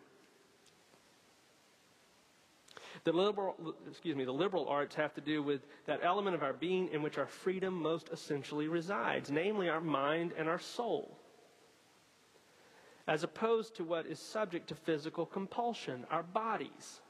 The 3.05 3.12
liberal, 3.12 3.55
excuse 3.89 4.17
me, 4.17 4.25
the 4.25 4.33
liberal 4.33 4.69
arts 4.69 4.95
have 4.97 5.15
to 5.15 5.21
do 5.21 5.43
with 5.43 5.61
that 5.87 6.01
element 6.03 6.35
of 6.35 6.43
our 6.43 6.53
being 6.53 6.89
in 6.89 7.03
which 7.03 7.19
our 7.19 7.27
freedom 7.27 7.75
most 7.75 8.09
essentially 8.12 8.69
resides, 8.69 9.31
namely 9.31 9.69
our 9.69 9.81
mind 9.81 10.33
and 10.37 10.49
our 10.49 10.59
soul, 10.59 11.17
as 13.07 13.23
opposed 13.23 13.77
to 13.77 13.85
what 13.85 14.07
is 14.07 14.19
subject 14.19 14.69
to 14.69 14.75
physical 14.75 15.27
compulsion, 15.27 16.05
our 16.11 16.23
bodies. 16.23 17.01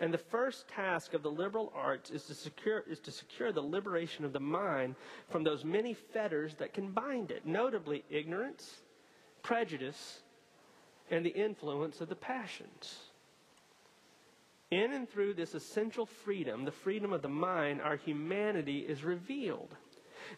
And 0.00 0.12
the 0.12 0.18
first 0.18 0.68
task 0.68 1.14
of 1.14 1.22
the 1.22 1.30
liberal 1.30 1.72
arts 1.74 2.10
is 2.10 2.24
to 2.24 2.34
secure, 2.34 2.84
is 2.88 3.00
to 3.00 3.10
secure 3.10 3.52
the 3.52 3.62
liberation 3.62 4.24
of 4.24 4.32
the 4.32 4.40
mind 4.40 4.94
from 5.28 5.42
those 5.42 5.64
many 5.64 5.94
fetters 5.94 6.54
that 6.56 6.74
can 6.74 6.90
bind 6.90 7.30
it, 7.30 7.46
notably 7.46 8.04
ignorance, 8.10 8.82
prejudice, 9.42 10.22
and 11.10 11.24
the 11.24 11.30
influence 11.30 12.00
of 12.00 12.08
the 12.08 12.16
passions. 12.16 12.98
In 14.70 14.92
and 14.92 15.08
through 15.08 15.34
this 15.34 15.54
essential 15.54 16.06
freedom, 16.06 16.64
the 16.64 16.72
freedom 16.72 17.12
of 17.12 17.22
the 17.22 17.28
mind, 17.28 17.80
our 17.80 17.96
humanity 17.96 18.80
is 18.80 19.04
revealed. 19.04 19.74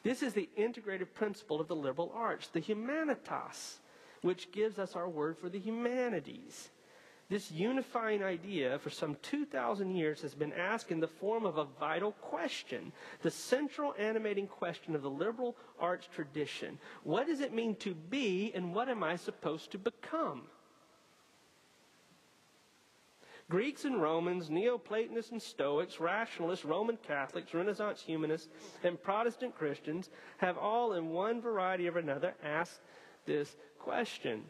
This 0.02 0.22
is 0.22 0.34
the 0.34 0.48
integrative 0.58 1.14
principle 1.14 1.60
of 1.60 1.68
the 1.68 1.76
liberal 1.76 2.12
arts, 2.14 2.48
the 2.48 2.60
humanitas, 2.60 3.78
which 4.20 4.52
gives 4.52 4.78
us 4.78 4.94
our 4.94 5.08
word 5.08 5.38
for 5.38 5.48
the 5.48 5.58
humanities. 5.58 6.68
This 7.30 7.50
unifying 7.50 8.22
idea 8.22 8.78
for 8.78 8.88
some 8.88 9.16
2,000 9.22 9.94
years 9.94 10.22
has 10.22 10.34
been 10.34 10.52
asked 10.52 10.90
in 10.90 11.00
the 11.00 11.06
form 11.06 11.44
of 11.44 11.58
a 11.58 11.66
vital 11.78 12.12
question, 12.12 12.90
the 13.22 13.30
central 13.30 13.94
animating 13.98 14.46
question 14.46 14.94
of 14.94 15.02
the 15.02 15.10
liberal 15.10 15.54
arts 15.78 16.08
tradition. 16.14 16.78
What 17.02 17.26
does 17.26 17.40
it 17.40 17.52
mean 17.52 17.76
to 17.76 17.94
be, 17.94 18.52
and 18.54 18.74
what 18.74 18.88
am 18.88 19.02
I 19.02 19.16
supposed 19.16 19.70
to 19.72 19.78
become? 19.78 20.42
Greeks 23.50 23.86
and 23.86 24.02
Romans, 24.02 24.50
Neoplatonists 24.50 25.32
and 25.32 25.40
Stoics, 25.40 26.00
rationalists, 26.00 26.66
Roman 26.66 26.98
Catholics, 26.98 27.54
Renaissance 27.54 28.02
humanists, 28.02 28.48
and 28.84 29.02
Protestant 29.02 29.56
Christians 29.56 30.10
have 30.36 30.58
all, 30.58 30.92
in 30.92 31.08
one 31.08 31.40
variety 31.40 31.88
or 31.88 31.96
another, 31.96 32.34
asked 32.44 32.80
this 33.24 33.56
question. 33.78 34.44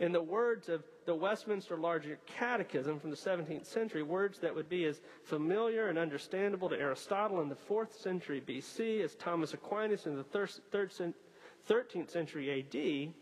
In 0.00 0.10
the 0.10 0.22
words 0.22 0.68
of 0.68 0.82
the 1.06 1.14
Westminster 1.14 1.76
Larger 1.76 2.18
Catechism 2.26 2.98
from 2.98 3.10
the 3.10 3.16
17th 3.16 3.66
century, 3.66 4.02
words 4.02 4.40
that 4.40 4.52
would 4.52 4.68
be 4.68 4.84
as 4.86 5.00
familiar 5.22 5.86
and 5.86 5.98
understandable 5.98 6.68
to 6.68 6.76
Aristotle 6.76 7.42
in 7.42 7.48
the 7.48 7.54
4th 7.54 7.92
century 7.92 8.42
BC 8.44 9.04
as 9.04 9.14
Thomas 9.14 9.54
Aquinas 9.54 10.06
in 10.06 10.16
the 10.16 10.24
13th 10.24 12.10
century 12.10 12.50
AD, 12.58 13.14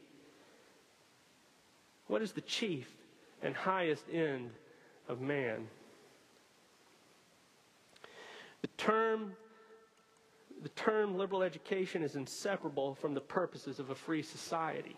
what 2.06 2.22
is 2.22 2.32
the 2.32 2.40
chief 2.40 2.96
and 3.42 3.54
highest 3.54 4.04
end 4.12 4.50
of 5.08 5.20
man. 5.20 5.66
The 8.62 8.68
term, 8.76 9.32
the 10.62 10.68
term 10.70 11.16
liberal 11.16 11.42
education 11.42 12.02
is 12.02 12.16
inseparable 12.16 12.94
from 12.94 13.14
the 13.14 13.20
purposes 13.20 13.78
of 13.78 13.90
a 13.90 13.94
free 13.94 14.22
society. 14.22 14.96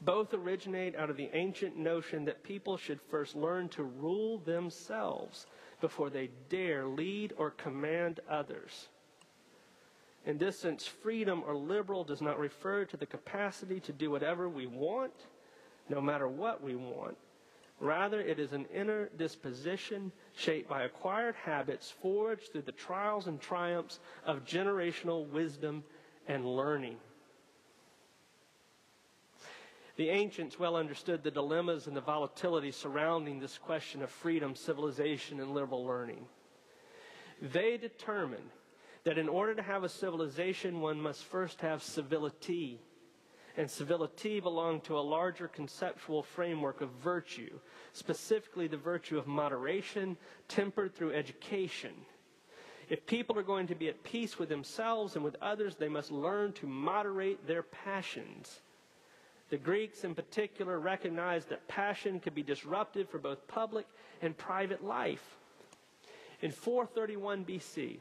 Both 0.00 0.34
originate 0.34 0.96
out 0.96 1.10
of 1.10 1.16
the 1.16 1.30
ancient 1.32 1.76
notion 1.76 2.24
that 2.26 2.42
people 2.42 2.76
should 2.76 3.00
first 3.00 3.34
learn 3.34 3.68
to 3.70 3.84
rule 3.84 4.38
themselves 4.38 5.46
before 5.80 6.10
they 6.10 6.30
dare 6.48 6.86
lead 6.86 7.32
or 7.36 7.50
command 7.50 8.20
others. 8.28 8.88
In 10.26 10.38
this 10.38 10.58
sense, 10.58 10.86
freedom 10.86 11.42
or 11.46 11.54
liberal 11.54 12.04
does 12.04 12.22
not 12.22 12.38
refer 12.38 12.84
to 12.86 12.96
the 12.96 13.06
capacity 13.06 13.80
to 13.80 13.92
do 13.92 14.10
whatever 14.10 14.48
we 14.48 14.66
want, 14.66 15.12
no 15.88 16.00
matter 16.00 16.28
what 16.28 16.62
we 16.62 16.74
want, 16.74 17.16
Rather, 17.80 18.20
it 18.20 18.38
is 18.38 18.52
an 18.52 18.66
inner 18.72 19.08
disposition 19.16 20.12
shaped 20.34 20.68
by 20.68 20.84
acquired 20.84 21.34
habits 21.34 21.90
forged 21.90 22.52
through 22.52 22.62
the 22.62 22.72
trials 22.72 23.26
and 23.26 23.40
triumphs 23.40 24.00
of 24.24 24.44
generational 24.44 25.28
wisdom 25.28 25.82
and 26.28 26.46
learning. 26.46 26.96
The 29.96 30.08
ancients 30.08 30.58
well 30.58 30.76
understood 30.76 31.22
the 31.22 31.30
dilemmas 31.30 31.86
and 31.86 31.96
the 31.96 32.00
volatility 32.00 32.72
surrounding 32.72 33.38
this 33.38 33.58
question 33.58 34.02
of 34.02 34.10
freedom, 34.10 34.56
civilization, 34.56 35.40
and 35.40 35.54
liberal 35.54 35.84
learning. 35.84 36.24
They 37.40 37.76
determined 37.76 38.50
that 39.04 39.18
in 39.18 39.28
order 39.28 39.54
to 39.54 39.62
have 39.62 39.84
a 39.84 39.88
civilization, 39.88 40.80
one 40.80 41.00
must 41.00 41.24
first 41.24 41.60
have 41.60 41.82
civility 41.82 42.80
and 43.56 43.70
civility 43.70 44.40
belong 44.40 44.80
to 44.82 44.98
a 44.98 45.00
larger 45.00 45.48
conceptual 45.48 46.22
framework 46.22 46.80
of 46.80 46.90
virtue, 47.02 47.58
specifically 47.92 48.66
the 48.66 48.76
virtue 48.76 49.16
of 49.16 49.26
moderation, 49.26 50.16
tempered 50.48 50.94
through 50.94 51.14
education. 51.14 51.92
If 52.88 53.06
people 53.06 53.38
are 53.38 53.44
going 53.44 53.66
to 53.68 53.74
be 53.74 53.88
at 53.88 54.02
peace 54.02 54.38
with 54.38 54.48
themselves 54.48 55.14
and 55.14 55.24
with 55.24 55.36
others, 55.40 55.76
they 55.76 55.88
must 55.88 56.10
learn 56.10 56.52
to 56.54 56.66
moderate 56.66 57.46
their 57.46 57.62
passions. 57.62 58.60
The 59.50 59.56
Greeks, 59.56 60.04
in 60.04 60.14
particular, 60.14 60.78
recognized 60.78 61.48
that 61.48 61.68
passion 61.68 62.20
could 62.20 62.34
be 62.34 62.42
disruptive 62.42 63.08
for 63.08 63.18
both 63.18 63.46
public 63.46 63.86
and 64.20 64.36
private 64.36 64.84
life. 64.84 65.36
In 66.42 66.50
431 66.50 67.44
BC, 67.44 67.98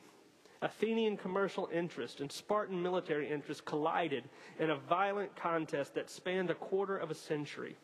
Athenian 0.64 1.18
commercial 1.18 1.70
interest 1.74 2.22
and 2.22 2.32
Spartan 2.32 2.82
military 2.82 3.30
interest 3.30 3.66
collided 3.66 4.24
in 4.60 4.70
a 4.70 4.78
violent 4.78 5.36
contest 5.36 5.94
that 5.96 6.10
spanned 6.10 6.50
a 6.50 6.56
quarter 6.56 6.98
of 6.98 7.12
a 7.12 7.16
century. 7.16 7.76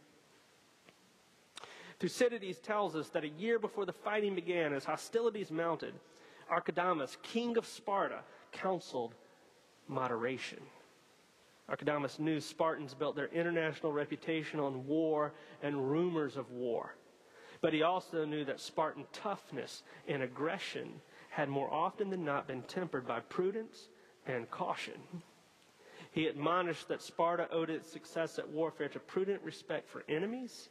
Thucydides 2.00 2.60
tells 2.60 2.96
us 2.96 3.10
that 3.10 3.26
a 3.26 3.30
year 3.30 3.60
before 3.60 3.86
the 3.86 3.92
fighting 3.92 4.34
began, 4.34 4.72
as 4.72 4.86
hostilities 4.86 5.52
mounted, 5.52 5.94
Archidamus, 6.50 7.18
king 7.22 7.58
of 7.58 7.66
Sparta, 7.66 8.22
counseled 8.54 9.14
moderation. 9.90 10.62
Archidamus 11.70 12.18
knew 12.18 12.40
Spartans 12.40 12.94
built 12.94 13.18
their 13.18 13.28
international 13.28 13.92
reputation 13.92 14.58
on 14.58 14.88
war 14.88 15.34
and 15.62 15.92
rumors 15.92 16.38
of 16.38 16.50
war. 16.52 16.96
But 17.60 17.74
he 17.74 17.84
also 17.84 18.24
knew 18.24 18.46
that 18.46 18.62
Spartan 18.62 19.06
toughness 19.12 19.84
and 20.08 20.24
aggression 20.24 21.02
had 21.30 21.50
more 21.50 21.72
often 21.74 22.10
than 22.10 22.26
not 22.26 22.48
been 22.48 22.62
tempered 22.64 23.08
by 23.08 23.20
prudence 23.22 23.90
and 24.26 24.50
caution. 24.50 25.00
He 26.12 26.28
admonished 26.28 26.88
that 26.88 27.02
Sparta 27.02 27.48
owed 27.52 27.70
its 27.70 27.92
success 27.92 28.40
at 28.40 28.50
warfare 28.50 28.90
to 28.90 29.00
prudent 29.00 29.42
respect 29.44 29.90
for 29.90 30.04
enemies, 30.10 30.70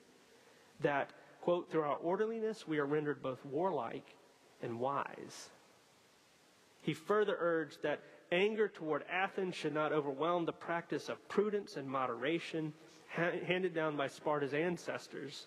that, 0.81 1.11
quote, 1.41 1.71
through 1.71 1.83
our 1.83 1.97
orderliness 1.97 2.67
we 2.67 2.79
are 2.79 2.87
rendered 2.87 3.23
both 3.23 3.45
warlike 3.45 4.15
and 4.63 4.81
wise. 4.81 5.51
He 6.83 6.95
further 6.95 7.37
urged 7.39 7.83
that 7.83 8.01
anger 8.33 8.69
toward 8.69 9.05
Athens 9.11 9.55
should 9.55 9.75
not 9.75 9.93
overwhelm 9.93 10.45
the 10.45 10.53
practice 10.53 11.09
of 11.09 11.29
prudence 11.29 11.77
and 11.77 11.89
moderation 11.89 12.73
handed 13.09 13.75
down 13.75 13.97
by 13.97 14.09
Sparta's 14.09 14.55
ancestors. 14.55 15.47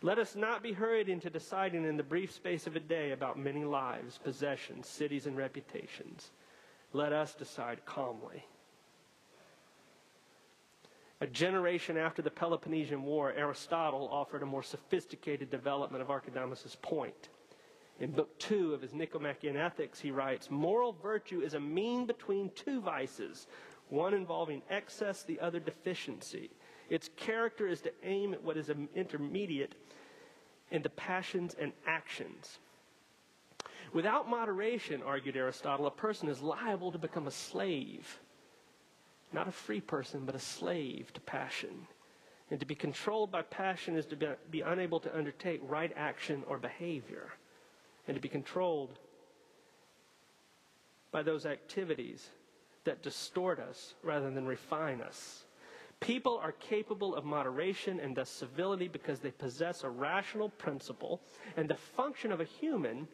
Let 0.00 0.18
us 0.18 0.36
not 0.36 0.62
be 0.62 0.72
hurried 0.72 1.08
into 1.08 1.28
deciding 1.28 1.84
in 1.84 1.96
the 1.96 2.04
brief 2.04 2.32
space 2.32 2.68
of 2.68 2.76
a 2.76 2.80
day 2.80 3.10
about 3.10 3.38
many 3.38 3.64
lives, 3.64 4.18
possessions, 4.18 4.88
cities, 4.88 5.26
and 5.26 5.36
reputations. 5.36 6.30
Let 6.92 7.12
us 7.12 7.34
decide 7.34 7.84
calmly. 7.84 8.44
A 11.20 11.26
generation 11.26 11.96
after 11.96 12.22
the 12.22 12.30
Peloponnesian 12.30 13.02
War, 13.02 13.32
Aristotle 13.32 14.08
offered 14.12 14.44
a 14.44 14.46
more 14.46 14.62
sophisticated 14.62 15.50
development 15.50 16.00
of 16.00 16.10
Archidamus' 16.10 16.80
point. 16.80 17.30
In 17.98 18.12
Book 18.12 18.38
Two 18.38 18.72
of 18.74 18.82
his 18.82 18.94
Nicomachean 18.94 19.56
Ethics, 19.56 19.98
he 19.98 20.12
writes 20.12 20.48
Moral 20.48 20.92
virtue 20.92 21.40
is 21.40 21.54
a 21.54 21.60
mean 21.60 22.06
between 22.06 22.50
two 22.50 22.80
vices, 22.80 23.48
one 23.88 24.14
involving 24.14 24.62
excess, 24.70 25.24
the 25.24 25.40
other 25.40 25.58
deficiency. 25.58 26.50
Its 26.88 27.10
character 27.16 27.66
is 27.66 27.80
to 27.82 27.92
aim 28.02 28.32
at 28.32 28.42
what 28.42 28.56
is 28.56 28.70
intermediate 28.94 29.74
in 30.70 30.82
the 30.82 30.90
passions 30.90 31.54
and 31.58 31.72
actions. 31.86 32.58
Without 33.92 34.28
moderation, 34.28 35.02
argued 35.02 35.36
Aristotle, 35.36 35.86
a 35.86 35.90
person 35.90 36.28
is 36.28 36.42
liable 36.42 36.92
to 36.92 36.98
become 36.98 37.26
a 37.26 37.30
slave. 37.30 38.18
Not 39.32 39.48
a 39.48 39.52
free 39.52 39.80
person, 39.80 40.24
but 40.24 40.34
a 40.34 40.40
slave 40.40 41.12
to 41.14 41.20
passion. 41.20 41.86
And 42.50 42.60
to 42.60 42.66
be 42.66 42.74
controlled 42.74 43.30
by 43.30 43.42
passion 43.42 43.96
is 43.96 44.06
to 44.06 44.16
be, 44.16 44.28
be 44.50 44.60
unable 44.62 45.00
to 45.00 45.16
undertake 45.16 45.60
right 45.62 45.92
action 45.96 46.42
or 46.46 46.58
behavior 46.58 47.32
and 48.06 48.14
to 48.14 48.20
be 48.20 48.28
controlled 48.28 48.98
by 51.10 51.22
those 51.22 51.44
activities 51.44 52.30
that 52.84 53.02
distort 53.02 53.58
us 53.58 53.94
rather 54.02 54.30
than 54.30 54.46
refine 54.46 55.02
us. 55.02 55.44
People 56.00 56.38
are 56.38 56.52
capable 56.52 57.14
of 57.14 57.24
moderation 57.24 58.00
and 58.00 58.16
thus 58.16 58.30
civility 58.30 58.88
because 58.88 59.18
they 59.18 59.30
possess 59.32 59.84
a 59.84 59.90
rational 59.90 60.48
principle, 60.50 61.20
and 61.56 61.68
the 61.68 61.74
function 61.74 62.32
of 62.32 62.40
a 62.40 62.44
human 62.44 63.08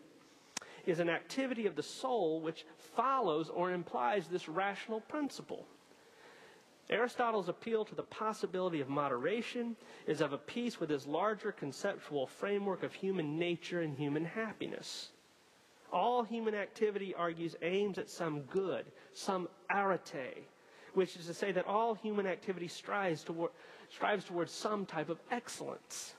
is 0.87 1.01
an 1.01 1.09
activity 1.09 1.67
of 1.67 1.77
the 1.77 1.83
soul 1.83 2.41
which 2.41 2.67
follows 2.95 3.49
or 3.49 3.73
implies 3.73 4.29
this 4.29 4.49
rational 4.49 5.01
principle. 5.01 5.67
Aristotle's 6.91 7.49
appeal 7.49 7.85
to 7.87 7.95
the 7.95 8.03
possibility 8.03 8.81
of 8.81 8.91
moderation 8.91 9.75
is 10.07 10.21
of 10.21 10.35
a 10.35 10.39
piece 10.39 10.79
with 10.79 10.91
his 10.91 11.07
larger 11.07 11.51
conceptual 11.51 12.27
framework 12.27 12.83
of 12.83 12.93
human 12.93 13.39
nature 13.39 13.81
and 13.81 13.97
human 13.97 14.25
happiness. 14.25 15.09
All 15.91 16.23
human 16.23 16.55
activity, 16.55 17.15
argues, 17.15 17.57
aims 17.63 17.99
at 17.99 18.11
some 18.11 18.43
good, 18.43 18.85
some 19.15 19.49
arete, 19.71 20.47
which 20.95 21.17
is 21.17 21.27
to 21.27 21.35
say 21.35 21.53
that 21.53 21.67
all 21.67 21.95
human 21.95 22.27
activity 22.27 22.69
strives 22.69 23.23
toward, 23.23 23.51
strives 23.91 24.25
towards 24.25 24.53
some 24.53 24.87
type 24.87 25.09
of 25.09 25.19
excellence. 25.31 26.15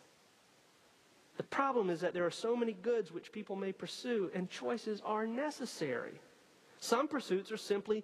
The 1.38 1.44
problem 1.44 1.90
is 1.90 2.02
that 2.02 2.14
there 2.14 2.26
are 2.26 2.32
so 2.32 2.56
many 2.56 2.74
goods 2.74 3.12
which 3.12 3.32
people 3.32 3.56
may 3.56 3.72
pursue, 3.72 4.32
and 4.34 4.50
choices 4.50 5.02
are 5.06 5.28
necessary. 5.28 6.20
Some 6.80 7.08
pursuits 7.08 7.52
are 7.52 7.58
simply 7.58 8.04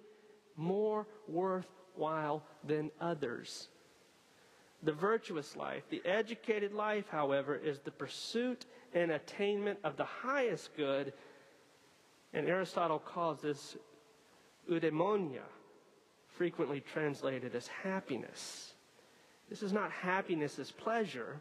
more 0.56 1.06
worthwhile 1.28 2.42
than 2.64 2.90
others. 3.00 3.68
The 4.82 4.92
virtuous 4.92 5.56
life, 5.56 5.84
the 5.90 6.02
educated 6.04 6.72
life, 6.72 7.06
however, 7.08 7.54
is 7.56 7.78
the 7.78 7.90
pursuit 7.90 8.66
and 8.92 9.12
attainment 9.12 9.78
of 9.84 9.96
the 9.96 10.04
highest 10.04 10.76
good, 10.76 11.12
and 12.34 12.48
Aristotle 12.48 12.98
calls 12.98 13.40
this 13.40 13.76
eudaimonia, 14.70 15.44
frequently 16.36 16.80
translated 16.80 17.54
as 17.54 17.66
happiness. 17.66 18.72
This 19.48 19.62
is 19.62 19.72
not 19.72 19.90
happiness 19.90 20.58
as 20.58 20.70
pleasure. 20.70 21.40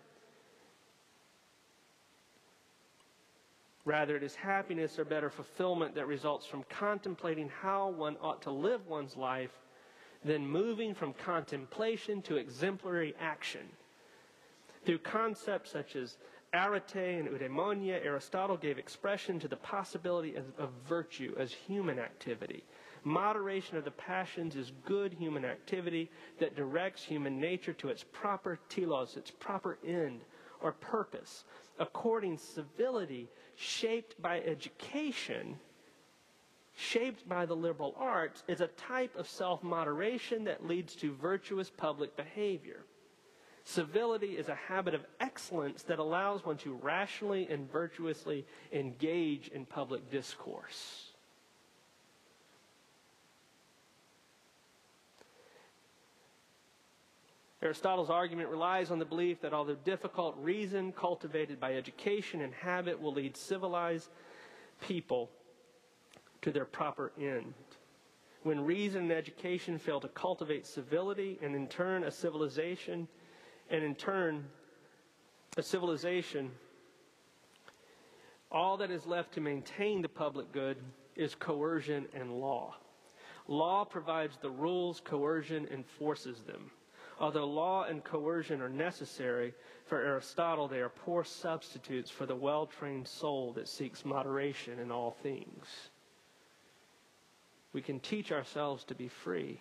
Rather, 3.86 4.16
it 4.16 4.24
is 4.24 4.36
happiness 4.36 5.00
or 5.00 5.06
better 5.06 5.30
fulfillment 5.30 5.96
that 5.96 6.08
results 6.08 6.46
from 6.46 6.64
contemplating 6.70 7.50
how 7.50 7.90
one 7.90 8.18
ought 8.22 8.42
to 8.44 8.52
live 8.52 8.88
one's 8.88 9.18
life 9.18 9.52
then 10.24 10.48
moving 10.48 10.94
from 10.94 11.14
contemplation 11.14 12.22
to 12.24 12.38
exemplary 12.38 13.16
action. 13.20 13.68
Through 14.86 15.00
concepts 15.00 15.72
such 15.72 15.96
as 15.96 16.18
arete 16.54 17.20
and 17.20 17.28
eudaimonia, 17.28 18.04
Aristotle 18.04 18.58
gave 18.58 18.78
expression 18.78 19.40
to 19.40 19.48
the 19.48 19.56
possibility 19.56 20.36
of, 20.36 20.46
of, 20.58 20.70
virtue 20.88 21.36
as 21.40 21.54
human 21.54 21.98
activity. 21.98 22.64
Moderation 23.04 23.78
of 23.78 23.86
the 23.86 23.92
passions 23.92 24.56
is 24.56 24.72
good 24.86 25.14
human 25.14 25.44
activity 25.44 26.12
that 26.40 26.56
directs 26.56 27.04
human 27.04 27.40
nature 27.40 27.74
to 27.74 27.90
its 27.90 28.06
proper 28.12 28.60
telos, 28.70 29.18
its 29.18 29.32
proper 29.32 29.80
end 29.86 30.22
or 30.62 30.72
purpose. 30.74 31.44
According 31.80 32.38
civility, 32.38 33.28
shaped 33.56 34.22
by 34.22 34.42
education, 34.42 35.58
shaped 36.76 37.28
by 37.28 37.48
the 37.48 37.56
liberal 37.56 37.96
arts, 37.98 38.44
is 38.48 38.62
a 38.62 38.68
type 38.68 39.16
of 39.16 39.28
self 39.28 39.64
moderation 39.64 40.44
that 40.44 40.68
leads 40.68 40.96
to 40.98 41.16
virtuous 41.16 41.72
public 41.72 42.16
behavior. 42.16 42.86
Civility 43.64 44.38
is 44.38 44.50
a 44.50 44.56
habit 44.56 44.94
of 44.94 45.06
excellence 45.20 45.84
that 45.84 46.00
allows 46.00 46.46
one 46.46 46.58
to 46.58 46.74
rationally 46.76 47.48
and 47.50 47.72
virtuously 47.72 48.46
engage 48.72 49.50
in 49.50 49.66
public 49.66 50.10
discourse. 50.12 51.11
Aristotle's 57.62 58.10
argument 58.10 58.50
relies 58.50 58.90
on 58.90 58.98
the 58.98 59.06
belief 59.06 59.40
that 59.42 59.54
although 59.54 59.76
difficult, 59.76 60.36
reason 60.40 60.92
cultivated 60.92 61.60
by 61.60 61.76
education 61.76 62.42
and 62.42 62.54
habit 62.54 63.00
will 63.00 63.14
lead 63.14 63.38
civilized 63.38 64.10
people 64.80 65.30
to 66.42 66.52
their 66.52 66.66
proper 66.66 67.12
end. 67.20 67.54
When 68.44 68.66
reason 68.66 69.04
and 69.04 69.12
education 69.12 69.78
fail 69.78 70.00
to 70.00 70.08
cultivate 70.08 70.66
civility 70.66 71.38
and 71.44 71.56
in 71.56 71.68
turn 71.68 72.04
a 72.04 72.12
civilization, 72.12 73.08
and 73.70 73.84
in 73.84 73.94
turn 73.94 74.46
a 75.56 75.62
civilization, 75.62 76.50
all 78.52 78.76
that 78.78 78.90
is 78.90 79.06
left 79.06 79.34
to 79.34 79.42
maintain 79.42 80.02
the 80.02 80.10
public 80.10 80.52
good 80.52 80.78
is 81.16 81.36
coercion 81.36 82.08
and 82.16 82.32
law. 82.32 82.76
Law 83.48 83.86
provides 83.86 84.38
the 84.42 84.50
rules, 84.50 85.00
coercion 85.00 85.68
enforces 85.72 86.42
them. 86.42 86.72
Although 87.22 87.46
law 87.46 87.84
and 87.84 88.04
coercion 88.04 88.62
are 88.62 88.70
necessary, 88.70 89.54
for 89.86 90.02
Aristotle, 90.02 90.68
they 90.68 90.82
are 90.82 90.90
poor 90.90 91.24
substitutes 91.24 92.10
for 92.10 92.26
the 92.26 92.36
well 92.36 92.66
trained 92.66 93.08
soul 93.08 93.54
that 93.54 93.70
seeks 93.70 94.04
moderation 94.04 94.80
in 94.80 94.92
all 94.92 95.12
things 95.24 95.66
we 97.74 97.82
can 97.82 98.00
teach 98.00 98.32
ourselves 98.32 98.84
to 98.86 98.96
be 98.96 99.08
free, 99.08 99.60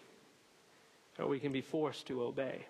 or 1.19 1.27
we 1.27 1.39
can 1.39 1.53
be 1.53 1.61
forced 1.61 2.07
to 2.07 2.23
obey. 2.23 2.67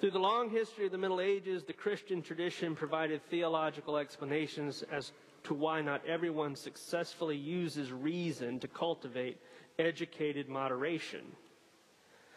Through 0.00 0.10
the 0.10 0.18
long 0.18 0.50
history 0.50 0.86
of 0.86 0.92
the 0.92 0.98
Middle 0.98 1.20
Ages, 1.20 1.64
the 1.64 1.72
Christian 1.72 2.20
tradition 2.20 2.74
provided 2.74 3.22
theological 3.30 3.96
explanations 3.96 4.82
as 4.90 5.12
to 5.44 5.54
why 5.54 5.80
not 5.80 6.04
everyone 6.06 6.56
successfully 6.56 7.36
uses 7.36 7.92
reason 7.92 8.58
to 8.60 8.68
cultivate 8.68 9.38
educated 9.78 10.48
moderation. 10.48 11.24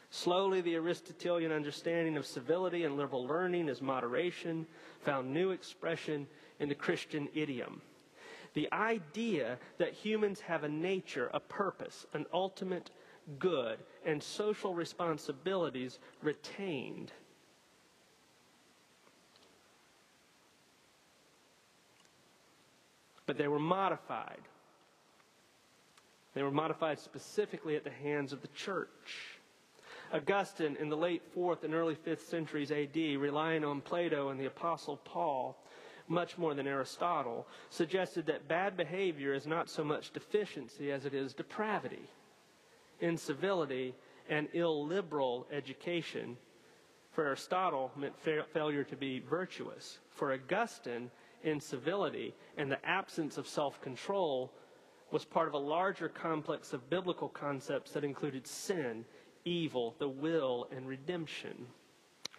Slowly, 0.09 0.61
the 0.61 0.75
Aristotelian 0.75 1.51
understanding 1.51 2.17
of 2.17 2.25
civility 2.25 2.85
and 2.85 2.95
liberal 2.95 3.27
learning 3.27 3.67
as 3.69 3.81
moderation 3.81 4.65
found 5.01 5.33
new 5.33 5.51
expression 5.51 6.27
in 6.59 6.69
the 6.69 6.75
Christian 6.75 7.27
idiom. 7.33 7.81
The 8.53 8.71
idea 8.71 9.59
that 9.77 9.93
humans 9.93 10.39
have 10.41 10.63
a 10.63 10.69
nature, 10.69 11.29
a 11.33 11.39
purpose, 11.39 12.05
an 12.13 12.25
ultimate 12.33 12.89
good 13.39 13.79
and 14.05 14.23
social 14.23 14.73
responsibilities 14.73 15.99
retained. 16.21 17.11
But 23.25 23.37
they 23.37 23.49
were 23.49 23.59
modified. 23.59 24.39
They 26.37 26.43
were 26.43 26.51
modified 26.51 26.99
specifically 26.99 27.75
at 27.75 27.83
the 27.83 27.89
hands 27.89 28.31
of 28.31 28.43
the 28.43 28.47
church. 28.49 29.39
Augustine, 30.13 30.77
in 30.79 30.87
the 30.87 30.95
late 30.95 31.23
4th 31.35 31.63
and 31.63 31.73
early 31.73 31.95
5th 31.95 32.29
centuries 32.29 32.71
AD, 32.71 32.95
relying 32.95 33.65
on 33.65 33.81
Plato 33.81 34.29
and 34.29 34.39
the 34.39 34.45
Apostle 34.45 34.97
Paul, 34.97 35.57
much 36.07 36.37
more 36.37 36.53
than 36.53 36.67
Aristotle, 36.67 37.47
suggested 37.71 38.27
that 38.27 38.47
bad 38.47 38.77
behavior 38.77 39.33
is 39.33 39.47
not 39.47 39.67
so 39.67 39.83
much 39.83 40.13
deficiency 40.13 40.91
as 40.91 41.07
it 41.07 41.15
is 41.15 41.33
depravity, 41.33 42.07
incivility, 43.01 43.95
and 44.29 44.47
illiberal 44.53 45.47
education. 45.51 46.37
For 47.13 47.25
Aristotle, 47.25 47.91
meant 47.95 48.15
fa- 48.15 48.45
failure 48.53 48.83
to 48.83 48.95
be 48.95 49.23
virtuous. 49.27 49.97
For 50.11 50.31
Augustine, 50.33 51.09
incivility 51.43 52.35
and 52.57 52.71
the 52.71 52.85
absence 52.85 53.39
of 53.39 53.47
self 53.47 53.81
control 53.81 54.53
was 55.11 55.25
part 55.25 55.47
of 55.47 55.53
a 55.53 55.57
larger 55.57 56.09
complex 56.09 56.73
of 56.73 56.89
biblical 56.89 57.29
concepts 57.29 57.91
that 57.91 58.03
included 58.03 58.45
sin, 58.45 59.05
evil, 59.45 59.95
the 59.99 60.09
will, 60.09 60.67
and 60.75 60.87
redemption. 60.87 61.67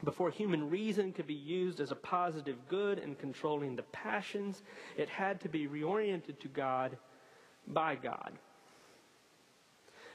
Before 0.04 0.30
human 0.30 0.70
reason 0.70 1.12
could 1.12 1.26
be 1.26 1.34
used 1.34 1.80
as 1.80 1.90
a 1.90 1.96
positive 1.96 2.56
good 2.68 2.98
in 2.98 3.16
controlling 3.16 3.74
the 3.74 3.82
passions, 3.84 4.62
it 4.96 5.08
had 5.08 5.40
to 5.40 5.48
be 5.48 5.66
reoriented 5.66 6.38
to 6.40 6.48
God 6.48 6.96
by 7.66 7.96
God. 7.96 8.32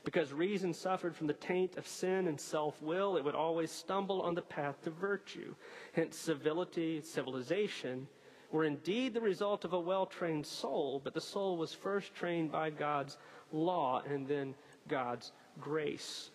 Because 0.05 0.33
reason 0.33 0.73
suffered 0.73 1.15
from 1.15 1.27
the 1.27 1.33
taint 1.33 1.77
of 1.77 1.87
sin 1.87 2.27
and 2.27 2.39
self 2.39 2.81
will, 2.81 3.17
it 3.17 3.23
would 3.23 3.35
always 3.35 3.71
stumble 3.71 4.21
on 4.21 4.35
the 4.35 4.41
path 4.41 4.81
to 4.83 4.89
virtue. 4.89 5.55
Hence, 5.93 6.17
civility, 6.17 7.01
civilization, 7.01 8.07
were 8.53 8.63
indeed 8.65 9.15
the 9.15 9.19
result 9.19 9.65
of 9.65 9.73
a 9.73 9.79
well 9.79 10.05
trained 10.05 10.45
soul, 10.45 11.01
but 11.03 11.15
the 11.15 11.19
soul 11.19 11.57
was 11.57 11.73
first 11.73 12.13
trained 12.13 12.51
by 12.51 12.69
God's 12.69 13.17
law 13.51 14.03
and 14.07 14.27
then 14.27 14.53
God's 14.87 15.31
grace. 15.59 16.29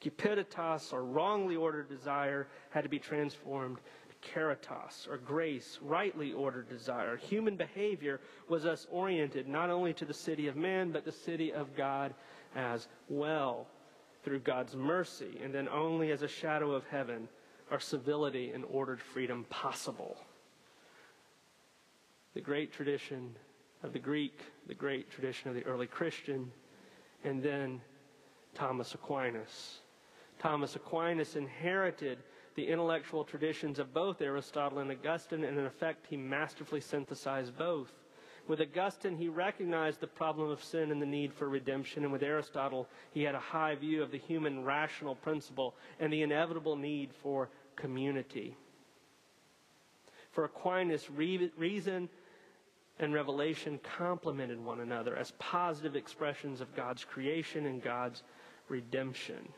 Cupiditas, 0.00 0.94
or 0.94 1.04
wrongly 1.04 1.54
ordered 1.54 1.90
desire, 1.90 2.48
had 2.70 2.82
to 2.82 2.88
be 2.88 2.98
transformed 2.98 3.76
to 4.08 4.28
caritas, 4.28 5.06
or 5.10 5.18
grace, 5.18 5.78
rightly 5.82 6.32
ordered 6.32 6.68
desire. 6.70 7.18
Human 7.18 7.56
behavior 7.56 8.20
was 8.48 8.62
thus 8.62 8.86
oriented 8.90 9.46
not 9.46 9.68
only 9.68 9.92
to 9.94 10.06
the 10.06 10.14
city 10.14 10.48
of 10.48 10.56
man, 10.56 10.92
but 10.92 11.04
the 11.04 11.12
city 11.12 11.52
of 11.52 11.76
God 11.76 12.14
as 12.54 12.88
well, 13.10 13.66
through 14.24 14.40
God's 14.40 14.74
mercy, 14.74 15.38
and 15.42 15.52
then 15.52 15.68
only 15.68 16.10
as 16.10 16.22
a 16.22 16.28
shadow 16.28 16.72
of 16.72 16.86
heaven 16.86 17.28
are 17.70 17.80
civility 17.80 18.52
and 18.52 18.64
ordered 18.64 19.00
freedom 19.00 19.44
possible. 19.50 20.16
The 22.36 22.42
great 22.42 22.70
tradition 22.70 23.34
of 23.82 23.94
the 23.94 23.98
Greek, 23.98 24.38
the 24.66 24.74
great 24.74 25.10
tradition 25.10 25.48
of 25.48 25.54
the 25.54 25.64
early 25.64 25.86
Christian, 25.86 26.52
and 27.24 27.42
then 27.42 27.80
Thomas 28.54 28.92
Aquinas. 28.92 29.78
Thomas 30.38 30.76
Aquinas 30.76 31.34
inherited 31.34 32.18
the 32.54 32.68
intellectual 32.68 33.24
traditions 33.24 33.78
of 33.78 33.94
both 33.94 34.20
Aristotle 34.20 34.80
and 34.80 34.90
Augustine, 34.90 35.44
and 35.44 35.58
in 35.58 35.64
effect, 35.64 36.08
he 36.10 36.18
masterfully 36.18 36.82
synthesized 36.82 37.56
both. 37.56 37.90
With 38.46 38.60
Augustine, 38.60 39.16
he 39.16 39.30
recognized 39.30 40.00
the 40.00 40.06
problem 40.06 40.50
of 40.50 40.62
sin 40.62 40.90
and 40.90 41.00
the 41.00 41.06
need 41.06 41.32
for 41.32 41.48
redemption, 41.48 42.02
and 42.02 42.12
with 42.12 42.22
Aristotle, 42.22 42.86
he 43.12 43.22
had 43.22 43.34
a 43.34 43.40
high 43.40 43.76
view 43.76 44.02
of 44.02 44.10
the 44.10 44.18
human 44.18 44.62
rational 44.62 45.14
principle 45.14 45.74
and 46.00 46.12
the 46.12 46.20
inevitable 46.20 46.76
need 46.76 47.14
for 47.14 47.48
community. 47.76 48.54
For 50.32 50.44
Aquinas, 50.44 51.08
reason 51.10 52.10
and 52.98 53.12
revelation 53.12 53.78
complemented 53.98 54.62
one 54.62 54.80
another 54.80 55.16
as 55.16 55.32
positive 55.32 55.96
expressions 55.96 56.60
of 56.60 56.74
God's 56.74 57.04
creation 57.04 57.66
and 57.66 57.82
God's 57.82 58.22
redemption. 58.68 59.48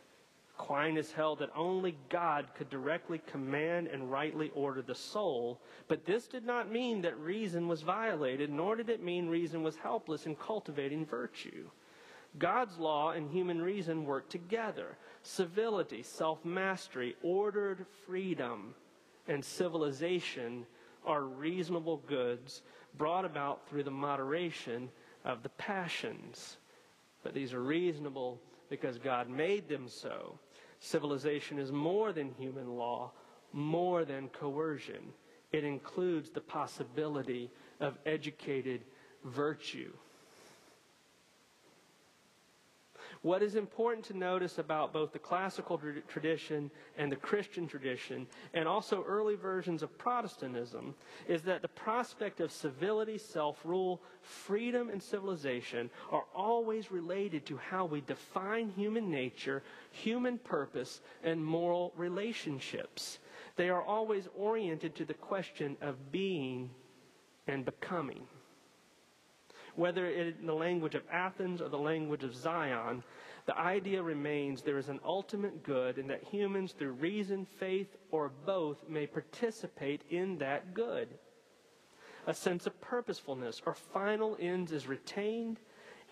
Aquinas 0.59 1.13
held 1.13 1.39
that 1.39 1.51
only 1.55 1.97
God 2.09 2.49
could 2.57 2.69
directly 2.69 3.21
command 3.31 3.87
and 3.87 4.11
rightly 4.11 4.51
order 4.55 4.83
the 4.83 4.95
soul, 4.95 5.61
but 5.87 6.05
this 6.05 6.27
did 6.27 6.45
not 6.45 6.71
mean 6.71 7.01
that 7.03 7.19
reason 7.19 7.69
was 7.69 7.83
violated, 7.83 8.51
nor 8.51 8.75
did 8.75 8.89
it 8.89 9.03
mean 9.03 9.29
reason 9.29 9.63
was 9.63 9.77
helpless 9.77 10.27
in 10.27 10.35
cultivating 10.35 11.07
virtue. 11.07 11.71
God's 12.39 12.77
law 12.77 13.13
and 13.13 13.31
human 13.31 13.63
reason 13.63 14.05
work 14.05 14.29
together. 14.29 14.97
Civility, 15.23 16.03
self 16.03 16.45
mastery, 16.45 17.17
ordered 17.23 17.87
freedom, 18.05 18.75
and 19.29 19.45
civilization 19.45 20.67
are 21.07 21.23
reasonable 21.23 21.99
goods 22.09 22.63
brought 22.97 23.25
about 23.25 23.69
through 23.69 23.85
the 23.85 23.91
moderation 23.91 24.89
of 25.25 25.43
the 25.43 25.49
passions. 25.51 26.57
But 27.23 27.35
these 27.35 27.53
are 27.53 27.63
reasonable 27.63 28.41
because 28.71 28.99
God 28.99 29.29
made 29.29 29.69
them 29.69 29.89
so. 29.89 30.39
Civilization 30.81 31.59
is 31.59 31.73
more 31.73 32.13
than 32.13 32.35
human 32.39 32.77
law, 32.77 33.13
more 33.53 34.05
than 34.05 34.29
coercion. 34.29 35.13
It 35.53 35.65
includes 35.65 36.31
the 36.31 36.41
possibility 36.41 37.51
of 37.81 37.99
educated 38.07 38.83
virtue. 39.25 39.93
What 43.23 43.43
is 43.43 43.57
important 43.57 44.05
to 44.07 44.17
notice 44.17 44.59
about 44.59 44.93
both 44.93 45.13
the 45.13 45.19
classical 45.19 45.81
tradition 46.07 46.71
and 46.97 47.11
the 47.11 47.17
Christian 47.17 47.67
tradition, 47.67 48.29
and 48.55 48.69
also 48.69 49.05
early 49.09 49.35
versions 49.35 49.83
of 49.83 49.97
Protestantism, 49.99 50.95
is 51.27 51.43
that 51.43 51.63
the 51.63 51.69
prospect 51.69 52.41
of 52.41 52.53
civility, 52.53 53.19
self 53.19 53.65
rule, 53.65 54.01
freedom, 54.23 54.89
and 54.89 55.03
civilization 55.03 55.91
are 56.13 56.25
always 56.35 56.93
related 56.93 57.45
to 57.47 57.57
how 57.57 57.87
we 57.87 58.03
define 58.03 58.71
human 58.71 59.11
nature, 59.11 59.65
human 59.91 60.39
purpose, 60.39 61.01
and 61.25 61.45
moral 61.45 61.93
relationships. 61.97 63.19
They 63.57 63.69
are 63.69 63.83
always 63.83 64.29
oriented 64.37 64.95
to 64.95 65.05
the 65.05 65.15
question 65.15 65.77
of 65.81 66.13
being 66.13 66.71
and 67.49 67.65
becoming 67.65 68.23
whether 69.79 70.11
in 70.11 70.35
the 70.45 70.53
language 70.53 70.97
of 70.97 71.03
Athens 71.11 71.63
or 71.63 71.69
the 71.69 71.79
language 71.79 72.25
of 72.25 72.35
Zion, 72.35 73.05
the 73.47 73.57
idea 73.57 74.03
remains 74.03 74.61
there 74.61 74.77
is 74.77 74.89
an 74.89 75.01
ultimate 75.05 75.63
good 75.63 75.99
and 75.99 76.11
that 76.11 76.25
humans, 76.25 76.73
through 76.73 76.93
reason, 76.93 77.47
faith, 77.59 77.97
or 78.11 78.33
both, 78.45 78.77
may 78.89 79.07
participate 79.07 80.03
in 80.11 80.37
that 80.39 80.75
good. 80.75 81.09
A 82.27 82.35
sense 82.35 82.67
of 82.67 82.79
purposefulness 82.81 83.63
or 83.65 83.73
final 83.73 84.37
ends 84.41 84.73
is 84.73 84.87
retained, 84.87 85.61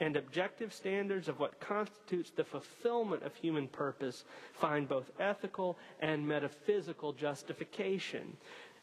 and 0.00 0.16
objective 0.16 0.72
standards 0.72 1.28
of 1.28 1.40
what 1.40 1.58
constitutes 1.58 2.30
the 2.30 2.44
fulfillment 2.44 3.22
of 3.22 3.34
human 3.34 3.66
purpose 3.66 4.24
find 4.52 4.88
both 4.88 5.10
ethical 5.18 5.78
and 6.00 6.26
metaphysical 6.26 7.12
justification. 7.12 8.36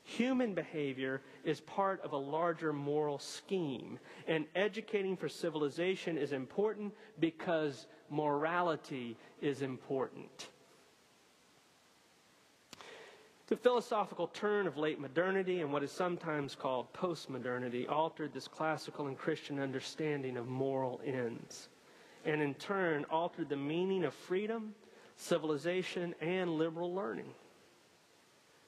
Human 0.03 0.53
behavior 0.53 1.21
is 1.45 1.61
part 1.61 2.01
of 2.01 2.11
a 2.11 2.17
larger 2.17 2.73
moral 2.73 3.19
scheme, 3.19 3.97
and 4.27 4.45
educating 4.55 5.15
for 5.15 5.29
civilization 5.29 6.17
is 6.17 6.33
important 6.33 6.93
because 7.19 7.87
morality 8.09 9.17
is 9.41 9.61
important. 9.61 10.49
The 13.47 13.55
philosophical 13.55 14.27
turn 14.27 14.67
of 14.67 14.77
late 14.77 14.99
modernity 14.99 15.61
and 15.61 15.71
what 15.71 15.83
is 15.83 15.91
sometimes 15.91 16.55
called 16.55 16.91
postmodernity 16.93 17.89
altered 17.89 18.33
this 18.33 18.47
classical 18.47 19.07
and 19.07 19.17
Christian 19.17 19.59
understanding 19.59 20.37
of 20.37 20.47
moral 20.47 20.99
ends, 21.05 21.69
and 22.25 22.41
in 22.41 22.55
turn 22.55 23.05
altered 23.09 23.49
the 23.49 23.55
meaning 23.57 24.03
of 24.03 24.13
freedom, 24.13 24.73
civilization, 25.15 26.13
and 26.19 26.57
liberal 26.57 26.93
learning. 26.93 27.33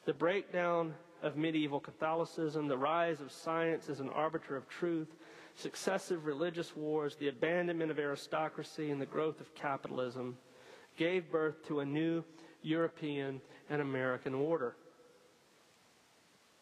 The 0.06 0.14
breakdown 0.14 0.94
of 1.26 1.36
medieval 1.36 1.80
Catholicism, 1.80 2.68
the 2.68 2.78
rise 2.78 3.20
of 3.20 3.32
science 3.32 3.90
as 3.90 4.00
an 4.00 4.10
arbiter 4.10 4.56
of 4.56 4.70
truth, 4.70 5.16
successive 5.56 6.26
religious 6.26 6.76
wars, 6.76 7.16
the 7.16 7.30
abandonment 7.30 7.90
of 7.90 7.98
aristocracy, 7.98 8.92
and 8.92 9.02
the 9.02 9.06
growth 9.08 9.42
of 9.42 9.54
capitalism 9.56 10.38
gave 10.98 11.32
birth 11.32 11.66
to 11.68 11.80
a 11.80 11.86
new 11.86 12.24
European 12.62 13.42
and 13.70 13.82
American 13.82 14.36
order. 14.36 14.76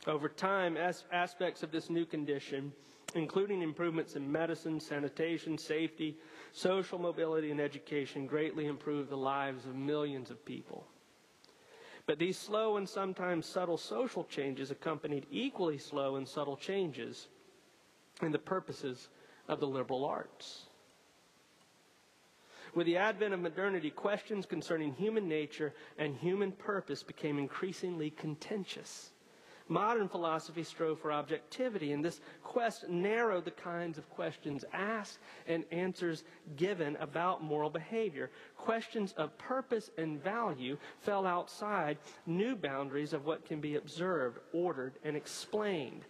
Over 0.08 0.30
time, 0.30 0.78
as 0.78 1.04
aspects 1.12 1.62
of 1.62 1.72
this 1.72 1.90
new 1.90 2.06
condition, 2.06 2.72
including 3.16 3.62
improvements 3.62 4.16
in 4.16 4.32
medicine, 4.32 4.80
sanitation, 4.80 5.58
safety, 5.58 6.18
social 6.54 6.98
mobility, 6.98 7.52
and 7.52 7.60
education, 7.60 8.26
greatly 8.26 8.68
improved 8.68 9.10
the 9.10 9.18
lives 9.18 9.66
of 9.66 9.76
millions 9.76 10.32
of 10.32 10.44
people. 10.46 10.88
But 12.06 12.20
these 12.20 12.38
slow 12.38 12.78
and 12.78 12.88
sometimes 12.88 13.46
subtle 13.46 13.78
social 13.78 14.26
changes 14.26 14.72
accompanied 14.72 15.26
equally 15.32 15.78
slow 15.78 16.18
and 16.18 16.28
subtle 16.28 16.58
changes 16.58 17.28
in 18.22 18.32
the 18.32 18.40
purposes 18.40 19.08
of 19.48 19.60
the 19.60 19.68
liberal 19.68 20.04
arts. 20.04 20.66
With 22.76 22.88
the 22.88 22.98
advent 22.98 23.34
of 23.34 23.40
modernity, 23.40 23.90
questions 23.90 24.46
concerning 24.46 24.94
human 24.94 25.30
nature 25.30 25.74
and 25.98 26.18
human 26.18 26.52
purpose 26.52 27.04
became 27.04 27.38
increasingly 27.40 28.10
contentious. 28.10 29.13
Modern 29.74 30.08
philosophy 30.08 30.62
strove 30.62 31.00
for 31.00 31.12
objectivity, 31.12 31.94
and 31.94 32.06
this 32.06 32.22
quest 32.44 32.88
narrowed 32.90 33.44
the 33.44 33.50
kinds 33.50 33.98
of 33.98 34.08
questions 34.12 34.64
asked 34.72 35.18
and 35.48 35.66
answers 35.72 36.26
given 36.58 36.96
about 36.98 37.44
moral 37.44 37.72
behavior. 37.72 38.30
Questions 38.56 39.16
of 39.18 39.36
purpose 39.40 39.90
and 39.98 40.24
value 40.24 40.78
fell 41.00 41.26
outside 41.26 41.98
new 42.28 42.56
boundaries 42.56 43.14
of 43.14 43.26
what 43.26 43.48
can 43.48 43.60
be 43.60 43.78
observed, 43.78 44.38
ordered, 44.54 44.94
and 45.04 45.18
explained. 45.18 46.06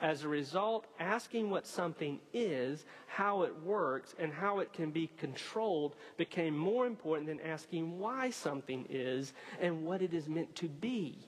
As 0.00 0.22
a 0.22 0.28
result, 0.28 0.86
asking 1.00 1.50
what 1.50 1.66
something 1.66 2.20
is, 2.32 2.84
how 3.08 3.42
it 3.42 3.62
works, 3.64 4.14
and 4.20 4.32
how 4.32 4.60
it 4.60 4.72
can 4.72 4.92
be 4.92 5.10
controlled 5.18 5.96
became 6.18 6.56
more 6.56 6.86
important 6.86 7.26
than 7.26 7.40
asking 7.40 7.98
why 7.98 8.30
something 8.30 8.86
is 8.88 9.32
and 9.60 9.84
what 9.84 10.02
it 10.02 10.14
is 10.14 10.28
meant 10.28 10.54
to 10.54 10.68
be. 10.68 11.27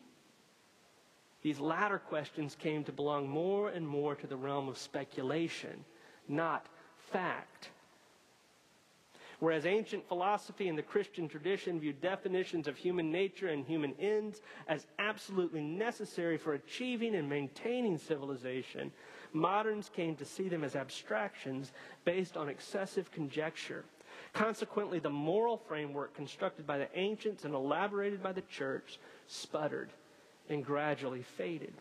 These 1.43 1.59
latter 1.59 1.99
questions 1.99 2.55
came 2.55 2.85
to 2.85 2.93
belong 2.93 3.29
more 3.29 3.71
and 3.71 3.87
more 3.87 4.15
to 4.15 4.27
the 4.27 4.37
realm 4.37 4.69
of 4.69 4.77
speculation, 4.77 5.85
not 6.29 6.67
fact. 7.13 7.71
Whereas 9.39 9.65
ancient 9.65 10.07
philosophy 10.07 10.69
and 10.69 10.77
the 10.77 10.83
Christian 10.83 11.27
tradition 11.27 11.81
viewed 11.81 12.03
definitions 12.03 12.69
of 12.69 12.77
human 12.77 13.11
nature 13.11 13.49
and 13.49 13.65
human 13.65 13.95
ends 13.99 14.43
as 14.69 14.87
absolutely 14.99 15.63
necessary 15.63 16.37
for 16.37 16.53
achieving 16.53 17.15
and 17.15 17.27
maintaining 17.27 17.97
civilization, 17.97 18.93
moderns 19.33 19.89
came 19.89 20.15
to 20.17 20.27
see 20.27 20.51
them 20.51 20.63
as 20.63 20.77
abstractions 20.77 21.73
based 22.05 22.37
on 22.37 22.51
excessive 22.51 23.11
conjecture. 23.11 23.87
Consequently, 24.35 24.99
the 24.99 25.09
moral 25.09 25.57
framework 25.57 26.15
constructed 26.15 26.67
by 26.67 26.77
the 26.77 26.99
ancients 26.99 27.47
and 27.47 27.55
elaborated 27.55 28.23
by 28.23 28.33
the 28.33 28.43
church 28.43 28.99
sputtered 29.27 29.91
and 30.51 30.65
gradually 30.65 31.23
faded. 31.23 31.73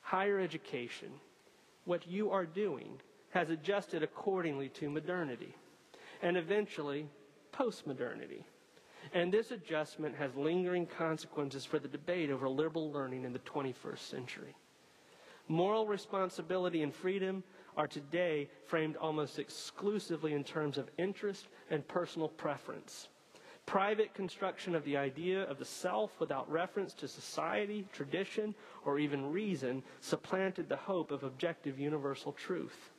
Higher 0.00 0.40
education, 0.40 1.10
what 1.84 2.06
you 2.06 2.30
are 2.30 2.46
doing, 2.46 3.00
has 3.30 3.50
adjusted 3.50 4.02
accordingly 4.02 4.68
to 4.70 4.88
modernity 4.88 5.54
and 6.22 6.36
eventually 6.36 7.06
postmodernity. 7.52 8.44
And 9.12 9.32
this 9.32 9.50
adjustment 9.50 10.16
has 10.16 10.34
lingering 10.36 10.86
consequences 10.86 11.64
for 11.64 11.78
the 11.78 11.88
debate 11.88 12.30
over 12.30 12.48
liberal 12.48 12.90
learning 12.90 13.24
in 13.24 13.32
the 13.32 13.38
21st 13.40 13.98
century. 13.98 14.54
Moral 15.48 15.86
responsibility 15.86 16.82
and 16.82 16.94
freedom 16.94 17.44
are 17.76 17.86
today 17.86 18.48
framed 18.64 18.96
almost 18.96 19.38
exclusively 19.38 20.32
in 20.32 20.42
terms 20.42 20.78
of 20.78 20.88
interest 20.98 21.48
and 21.70 21.86
personal 21.86 22.28
preference. 22.28 23.08
Private 23.66 24.14
construction 24.14 24.76
of 24.76 24.84
the 24.84 24.96
idea 24.96 25.42
of 25.42 25.58
the 25.58 25.64
self 25.64 26.18
without 26.20 26.50
reference 26.50 26.94
to 26.94 27.08
society, 27.08 27.84
tradition, 27.92 28.54
or 28.84 29.00
even 29.00 29.32
reason 29.32 29.82
supplanted 30.00 30.68
the 30.68 30.76
hope 30.76 31.10
of 31.10 31.24
objective 31.24 31.78
universal 31.78 32.32
truth. 32.32 32.90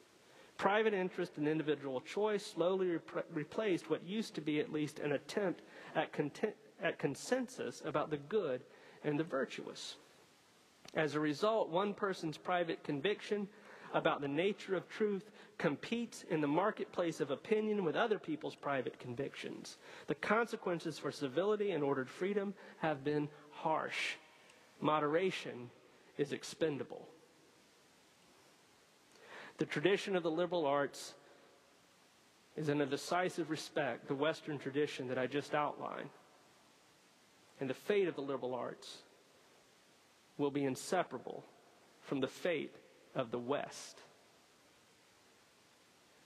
Private 0.58 0.94
interest 0.94 1.38
and 1.38 1.48
individual 1.48 2.02
choice 2.02 2.46
slowly 2.46 2.90
rep- 2.90 3.26
replaced 3.34 3.90
what 3.90 4.04
used 4.04 4.36
to 4.36 4.42
be 4.42 4.60
at 4.60 4.74
least 4.74 5.00
an 5.00 5.14
attempt 5.14 5.62
at, 5.96 6.12
content- 6.12 6.56
at 6.82 7.00
consensus 7.00 7.82
about 7.86 8.10
the 8.10 8.18
good 8.18 8.62
and 9.04 9.18
the 9.18 9.24
virtuous. 9.24 9.96
As 10.96 11.16
a 11.16 11.20
result, 11.20 11.70
one 11.70 11.94
person's 11.94 12.38
private 12.38 12.84
conviction 12.84 13.48
about 13.94 14.22
the 14.22 14.28
nature 14.28 14.76
of 14.76 14.88
truth 14.90 15.32
competes 15.58 16.24
in 16.30 16.42
the 16.42 16.48
marketplace 16.48 17.20
of 17.20 17.32
opinion 17.32 17.84
with 17.84 17.96
other 17.96 18.20
people's 18.20 18.56
private 18.56 19.00
convictions. 19.00 19.78
The 20.08 20.16
consequences 20.16 21.00
for 21.00 21.12
civility 21.12 21.72
and 21.72 21.84
ordered 21.84 22.10
freedom 22.10 22.54
have 22.80 23.04
been 23.04 23.30
harsh. 23.52 24.16
Moderation 24.80 25.70
is 26.18 26.32
expendable. 26.32 27.08
The 29.58 29.66
tradition 29.66 30.16
of 30.16 30.24
the 30.24 30.32
liberal 30.32 30.66
arts 30.66 31.16
is 32.56 32.70
in 32.70 32.82
a 32.82 32.86
decisive 32.86 33.50
respect 33.50 34.08
the 34.08 34.16
Western 34.16 34.60
tradition 34.60 35.08
that 35.08 35.18
I 35.18 35.28
just 35.28 35.54
outlined. 35.54 36.10
And 37.60 37.70
the 37.70 37.74
fate 37.74 38.08
of 38.08 38.16
the 38.16 38.22
liberal 38.22 38.54
arts 38.54 38.98
will 40.38 40.52
be 40.52 40.66
inseparable 40.66 41.44
from 42.02 42.20
the 42.20 42.28
fate 42.28 42.76
of 43.18 43.32
the 43.32 43.40
West. 43.40 43.98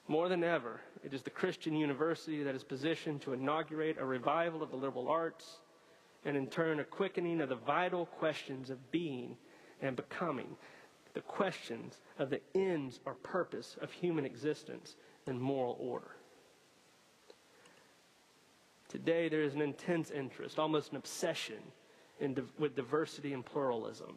More 0.07 0.27
than 0.27 0.43
ever, 0.43 0.81
it 1.03 1.13
is 1.13 1.21
the 1.21 1.29
Christian 1.29 1.73
university 1.73 2.43
that 2.43 2.53
is 2.53 2.63
positioned 2.63 3.21
to 3.21 3.33
inaugurate 3.33 3.97
a 3.97 4.05
revival 4.05 4.61
of 4.61 4.69
the 4.69 4.75
liberal 4.75 5.07
arts 5.07 5.61
and, 6.25 6.35
in 6.35 6.47
turn, 6.47 6.81
a 6.81 6.83
quickening 6.83 7.39
of 7.39 7.49
the 7.49 7.55
vital 7.55 8.05
questions 8.05 8.69
of 8.69 8.91
being 8.91 9.37
and 9.81 9.95
becoming 9.95 10.57
the 11.13 11.21
questions 11.21 11.99
of 12.19 12.29
the 12.29 12.41
ends 12.53 12.99
or 13.05 13.13
purpose 13.15 13.77
of 13.81 13.91
human 13.91 14.25
existence 14.25 14.95
and 15.27 15.39
moral 15.39 15.77
order. 15.79 16.11
Today, 18.89 19.29
there 19.29 19.43
is 19.43 19.53
an 19.53 19.61
intense 19.61 20.11
interest, 20.11 20.59
almost 20.59 20.91
an 20.91 20.97
obsession, 20.97 21.61
in, 22.19 22.35
with 22.59 22.75
diversity 22.75 23.31
and 23.31 23.45
pluralism. 23.45 24.15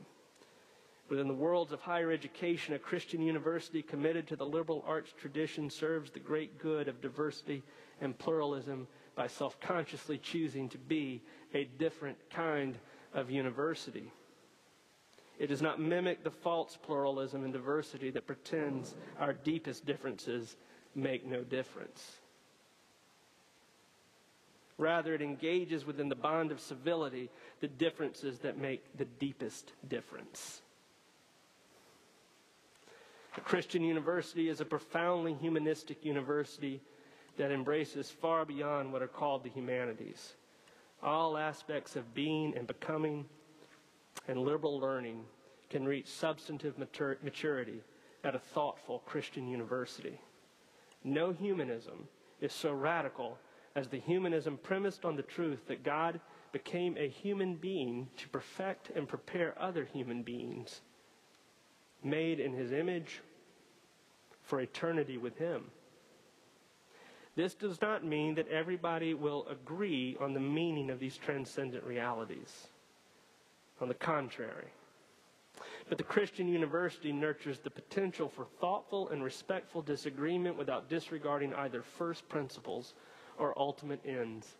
Within 1.09 1.29
the 1.29 1.35
worlds 1.35 1.73
of 1.73 1.81
higher 1.81 2.11
education, 2.11 2.75
a 2.75 2.79
Christian 2.79 3.21
university 3.21 3.83
committed 3.83 4.27
to 4.29 4.37
the 4.37 4.47
liberal 4.47 4.83
arts 4.87 5.13
tradition 5.21 5.69
serves 5.69 6.11
the 6.11 6.19
great 6.19 6.59
good 6.59 6.89
of 6.89 7.03
diversity 7.03 7.63
and 8.01 8.19
pluralism 8.19 8.87
by 9.15 9.27
self 9.27 9.61
consciously 9.61 10.19
choosing 10.19 10.69
to 10.71 10.79
be 10.79 11.23
a 11.53 11.65
different 11.65 12.17
kind 12.31 12.79
of 13.13 13.31
university. 13.31 14.11
It 15.39 15.49
does 15.49 15.63
not 15.63 15.81
mimic 15.81 16.25
the 16.25 16.31
false 16.31 16.79
pluralism 16.81 17.45
and 17.45 17.53
diversity 17.53 18.11
that 18.11 18.27
pretends 18.27 18.95
our 19.19 19.33
deepest 19.33 19.85
differences 19.85 20.57
make 20.95 21.27
no 21.27 21.43
difference. 21.43 22.19
Rather, 24.79 25.15
it 25.15 25.23
engages 25.23 25.85
within 25.85 26.09
the 26.09 26.17
bond 26.17 26.51
of 26.51 26.61
civility 26.61 27.31
the 27.61 27.69
differences 27.69 28.39
that 28.41 28.59
make 28.59 28.83
the 28.97 29.05
deepest 29.05 29.73
difference. 29.89 30.63
A 33.37 33.41
Christian 33.41 33.83
university 33.83 34.49
is 34.49 34.61
a 34.61 34.65
profoundly 34.65 35.35
humanistic 35.35 36.05
university 36.05 36.81
that 37.37 37.51
embraces 37.51 38.09
far 38.09 38.45
beyond 38.45 38.93
what 38.93 39.03
are 39.03 39.09
called 39.09 39.43
the 39.43 39.51
humanities. 39.51 40.35
All 41.03 41.37
aspects 41.37 41.97
of 41.97 42.15
being 42.15 42.57
and 42.57 42.67
becoming 42.67 43.25
and 44.29 44.39
liberal 44.39 44.79
learning 44.79 45.25
can 45.69 45.85
reach 45.85 46.07
substantive 46.07 46.79
maturity 46.79 47.81
at 48.23 48.37
a 48.37 48.39
thoughtful 48.39 49.01
Christian 49.01 49.49
university. 49.49 50.21
No 51.03 51.33
humanism 51.33 52.07
is 52.41 52.53
so 52.53 52.73
radical 52.73 53.37
as 53.75 53.89
the 53.89 53.99
humanism 53.99 54.59
premised 54.63 55.05
on 55.05 55.17
the 55.17 55.23
truth 55.23 55.67
that 55.67 55.83
God 55.83 56.21
became 56.53 56.97
a 56.97 57.09
human 57.09 57.57
being 57.57 58.09
to 58.17 58.29
perfect 58.29 58.91
and 58.95 59.09
prepare 59.09 59.61
other 59.61 59.85
human 59.85 60.23
beings 60.23 60.83
made 62.05 62.41
in 62.41 62.53
his 62.53 62.73
image 62.73 63.21
for 64.43 64.61
eternity 64.61 65.17
with 65.17 65.39
him. 65.39 65.65
This 67.37 67.55
does 67.55 67.81
not 67.81 68.05
mean 68.05 68.37
that 68.37 68.49
everybody 68.49 69.15
will 69.15 69.47
agree 69.49 70.17
on 70.21 70.35
the 70.35 70.41
meaning 70.41 70.91
of 70.91 71.01
these 71.01 71.17
transcendent 71.17 71.85
realities. 71.85 72.69
On 73.81 73.89
the 73.89 73.95
contrary. 73.95 74.69
But 75.89 75.99
the 75.99 76.05
Christian 76.05 76.49
university 76.49 77.13
nurtures 77.13 77.59
the 77.59 77.71
potential 77.71 78.29
for 78.29 78.47
thoughtful 78.61 79.09
and 79.09 79.23
respectful 79.23 79.83
disagreement 79.83 80.57
without 80.57 80.89
disregarding 80.89 81.53
either 81.55 81.83
first 81.83 82.29
principles 82.29 82.95
or 83.39 83.59
ultimate 83.59 84.01
ends. 84.07 84.57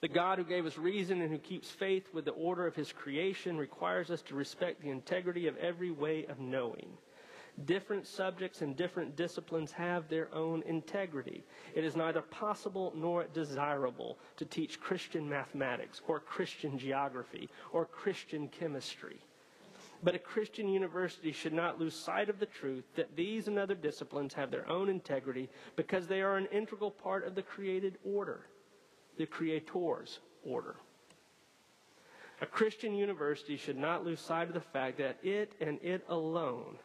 The 0.00 0.08
God 0.08 0.38
who 0.38 0.44
gave 0.44 0.66
us 0.66 0.76
reason 0.76 1.22
and 1.22 1.30
who 1.30 1.38
keeps 1.38 1.70
faith 1.70 2.12
with 2.12 2.26
the 2.26 2.32
order 2.32 2.66
of 2.66 2.76
his 2.76 2.92
creation 2.92 3.56
requires 3.56 4.10
us 4.10 4.22
to 4.22 4.34
respect 4.34 4.82
the 4.82 4.90
integrity 4.90 5.46
of 5.46 5.56
every 5.56 5.90
way 5.90 6.26
of 6.26 6.38
knowing. 6.38 6.88
Different 7.64 8.06
subjects 8.06 8.60
and 8.60 8.76
different 8.76 9.16
disciplines 9.16 9.72
have 9.72 10.08
their 10.08 10.32
own 10.34 10.62
integrity. 10.66 11.42
It 11.74 11.84
is 11.84 11.96
neither 11.96 12.20
possible 12.20 12.92
nor 12.94 13.24
desirable 13.32 14.18
to 14.36 14.44
teach 14.44 14.78
Christian 14.78 15.26
mathematics 15.26 16.02
or 16.06 16.20
Christian 16.20 16.78
geography 16.78 17.48
or 17.72 17.86
Christian 17.86 18.48
chemistry. 18.48 19.18
But 20.02 20.14
a 20.14 20.18
Christian 20.18 20.68
university 20.68 21.32
should 21.32 21.54
not 21.54 21.80
lose 21.80 21.94
sight 21.94 22.28
of 22.28 22.38
the 22.38 22.44
truth 22.44 22.84
that 22.96 23.16
these 23.16 23.48
and 23.48 23.58
other 23.58 23.74
disciplines 23.74 24.34
have 24.34 24.50
their 24.50 24.68
own 24.68 24.90
integrity 24.90 25.48
because 25.76 26.06
they 26.06 26.20
are 26.20 26.36
an 26.36 26.48
integral 26.52 26.90
part 26.90 27.26
of 27.26 27.34
the 27.34 27.42
created 27.42 27.96
order, 28.04 28.46
the 29.16 29.26
Creator's 29.26 30.20
order. 30.44 30.76
A 32.40 32.46
Christian 32.46 32.94
university 32.94 33.56
should 33.56 33.78
not 33.78 34.04
lose 34.04 34.20
sight 34.20 34.48
of 34.48 34.54
the 34.54 34.60
fact 34.60 34.98
that 34.98 35.18
it 35.22 35.52
and 35.60 35.78
it 35.82 36.04
alone 36.08 36.76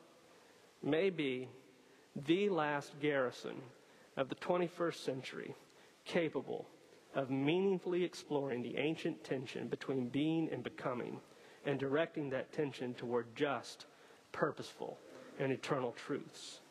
may 0.82 1.10
be 1.10 1.50
the 2.26 2.50
last 2.50 2.94
garrison 3.02 3.56
of 4.18 4.30
the 4.30 4.36
21st 4.36 4.96
century 4.96 5.56
capable 6.06 6.68
of 7.14 7.30
meaningfully 7.30 8.04
exploring 8.04 8.62
the 8.62 8.78
ancient 8.78 9.24
tension 9.24 9.68
between 9.68 10.08
being 10.08 10.50
and 10.52 10.64
becoming 10.64 11.20
and 11.66 11.80
directing 11.80 12.30
that 12.30 12.52
tension 12.54 12.94
toward 12.94 13.36
just, 13.36 13.86
purposeful, 14.32 14.98
and 15.40 15.52
eternal 15.52 15.92
truths. 15.92 16.62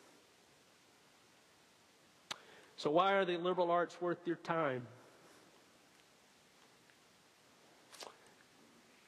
So, 2.75 2.89
why 2.89 3.13
are 3.13 3.25
the 3.25 3.37
liberal 3.37 3.69
arts 3.69 4.01
worth 4.01 4.25
your 4.25 4.37
time? 4.37 4.87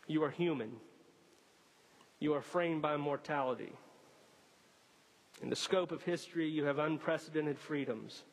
You 0.07 0.23
are 0.23 0.29
human. 0.29 0.71
You 2.19 2.33
are 2.33 2.41
framed 2.41 2.81
by 2.81 2.97
mortality. 2.97 3.73
In 5.41 5.49
the 5.49 5.55
scope 5.55 5.91
of 5.91 6.03
history, 6.03 6.47
you 6.47 6.65
have 6.65 6.79
unprecedented 6.79 7.59
freedoms. 7.59 8.23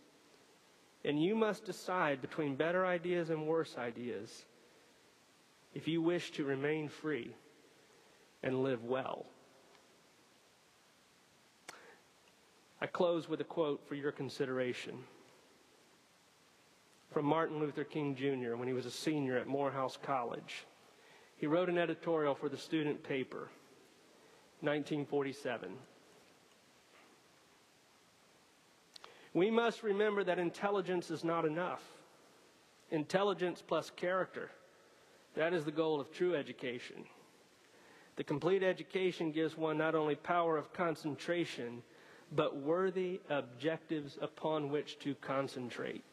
And 1.04 1.22
you 1.22 1.34
must 1.34 1.64
decide 1.64 2.20
between 2.20 2.56
better 2.56 2.84
ideas 2.84 3.30
and 3.30 3.46
worse 3.46 3.76
ideas 3.78 4.44
if 5.74 5.88
you 5.88 6.02
wish 6.02 6.30
to 6.32 6.44
remain 6.44 6.88
free 6.88 7.34
and 8.42 8.62
live 8.62 8.84
well. 8.84 9.26
I 12.82 12.86
close 12.86 13.28
with 13.28 13.40
a 13.40 13.44
quote 13.44 13.86
for 13.86 13.94
your 13.94 14.12
consideration 14.12 14.98
from 17.10 17.24
Martin 17.24 17.58
Luther 17.58 17.84
King 17.84 18.14
Jr. 18.14 18.56
when 18.56 18.68
he 18.68 18.74
was 18.74 18.86
a 18.86 18.90
senior 18.90 19.36
at 19.36 19.46
Morehouse 19.46 19.98
College. 20.02 20.64
He 21.40 21.46
wrote 21.46 21.70
an 21.70 21.78
editorial 21.78 22.34
for 22.34 22.50
the 22.50 22.58
student 22.58 23.02
paper, 23.02 23.48
1947. 24.60 25.70
We 29.32 29.50
must 29.50 29.82
remember 29.82 30.22
that 30.22 30.38
intelligence 30.38 31.10
is 31.10 31.24
not 31.24 31.46
enough. 31.46 31.82
Intelligence 32.90 33.62
plus 33.66 33.88
character. 33.88 34.50
That 35.34 35.54
is 35.54 35.64
the 35.64 35.70
goal 35.70 35.98
of 35.98 36.12
true 36.12 36.34
education. 36.34 37.04
The 38.16 38.24
complete 38.24 38.62
education 38.62 39.32
gives 39.32 39.56
one 39.56 39.78
not 39.78 39.94
only 39.94 40.16
power 40.16 40.58
of 40.58 40.74
concentration, 40.74 41.82
but 42.32 42.58
worthy 42.58 43.18
objectives 43.30 44.18
upon 44.20 44.68
which 44.68 44.98
to 44.98 45.14
concentrate. 45.14 46.04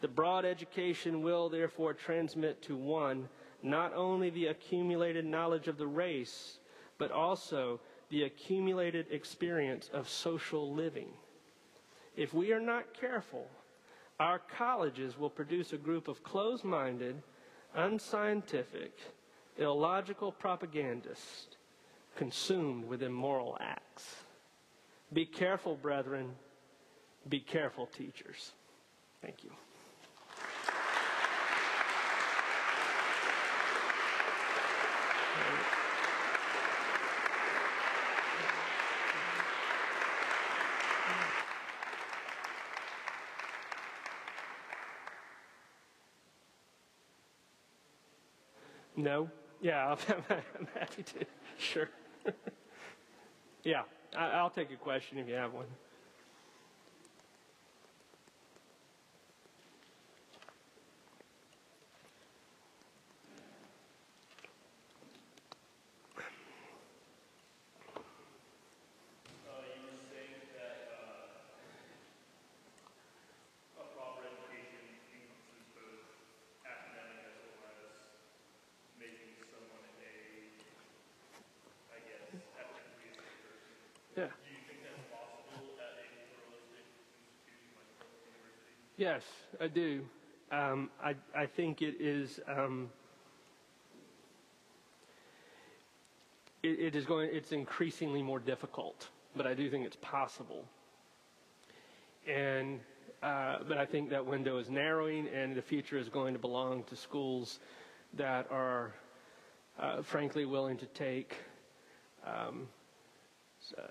The 0.00 0.08
broad 0.08 0.44
education 0.44 1.22
will 1.22 1.48
therefore 1.48 1.94
transmit 1.94 2.62
to 2.62 2.76
one 2.76 3.28
not 3.62 3.92
only 3.94 4.30
the 4.30 4.46
accumulated 4.46 5.24
knowledge 5.24 5.68
of 5.68 5.78
the 5.78 5.86
race, 5.86 6.58
but 6.98 7.10
also 7.10 7.80
the 8.10 8.24
accumulated 8.24 9.06
experience 9.10 9.90
of 9.92 10.08
social 10.08 10.72
living. 10.72 11.08
If 12.16 12.34
we 12.34 12.52
are 12.52 12.60
not 12.60 12.94
careful, 12.98 13.46
our 14.18 14.40
colleges 14.56 15.18
will 15.18 15.30
produce 15.30 15.72
a 15.72 15.76
group 15.76 16.08
of 16.08 16.22
closed 16.22 16.64
minded, 16.64 17.22
unscientific, 17.74 18.92
illogical 19.58 20.32
propagandists 20.32 21.56
consumed 22.16 22.84
with 22.88 23.02
immoral 23.02 23.56
acts. 23.60 24.16
Be 25.12 25.24
careful, 25.24 25.76
brethren. 25.76 26.30
Be 27.28 27.40
careful, 27.40 27.86
teachers. 27.86 28.52
Thank 29.22 29.44
you. 29.44 29.50
No? 48.98 49.30
Yeah, 49.60 49.94
I'm 50.08 50.66
happy 50.74 51.04
to. 51.04 51.24
Sure. 51.56 51.88
yeah, 53.62 53.82
I'll 54.16 54.50
take 54.50 54.72
a 54.72 54.76
question 54.76 55.18
if 55.18 55.28
you 55.28 55.34
have 55.34 55.52
one. 55.52 55.66
Yes, 88.98 89.22
I 89.60 89.68
do. 89.68 90.02
Um, 90.50 90.90
I, 91.00 91.14
I 91.32 91.46
think 91.46 91.82
it 91.82 92.00
is. 92.00 92.40
Um, 92.48 92.90
it, 96.64 96.80
it 96.80 96.96
is 96.96 97.06
going. 97.06 97.30
It's 97.32 97.52
increasingly 97.52 98.22
more 98.22 98.40
difficult, 98.40 99.06
but 99.36 99.46
I 99.46 99.54
do 99.54 99.70
think 99.70 99.86
it's 99.86 99.98
possible. 100.02 100.64
And 102.28 102.80
uh, 103.22 103.58
but 103.68 103.78
I 103.78 103.86
think 103.86 104.10
that 104.10 104.26
window 104.26 104.58
is 104.58 104.68
narrowing, 104.68 105.28
and 105.28 105.54
the 105.54 105.62
future 105.62 105.96
is 105.96 106.08
going 106.08 106.32
to 106.32 106.40
belong 106.40 106.82
to 106.88 106.96
schools 106.96 107.60
that 108.14 108.50
are, 108.50 108.94
uh, 109.78 110.02
frankly, 110.02 110.44
willing 110.44 110.76
to 110.76 110.86
take 110.86 111.36
um, 112.26 112.66
uh, 113.78 113.82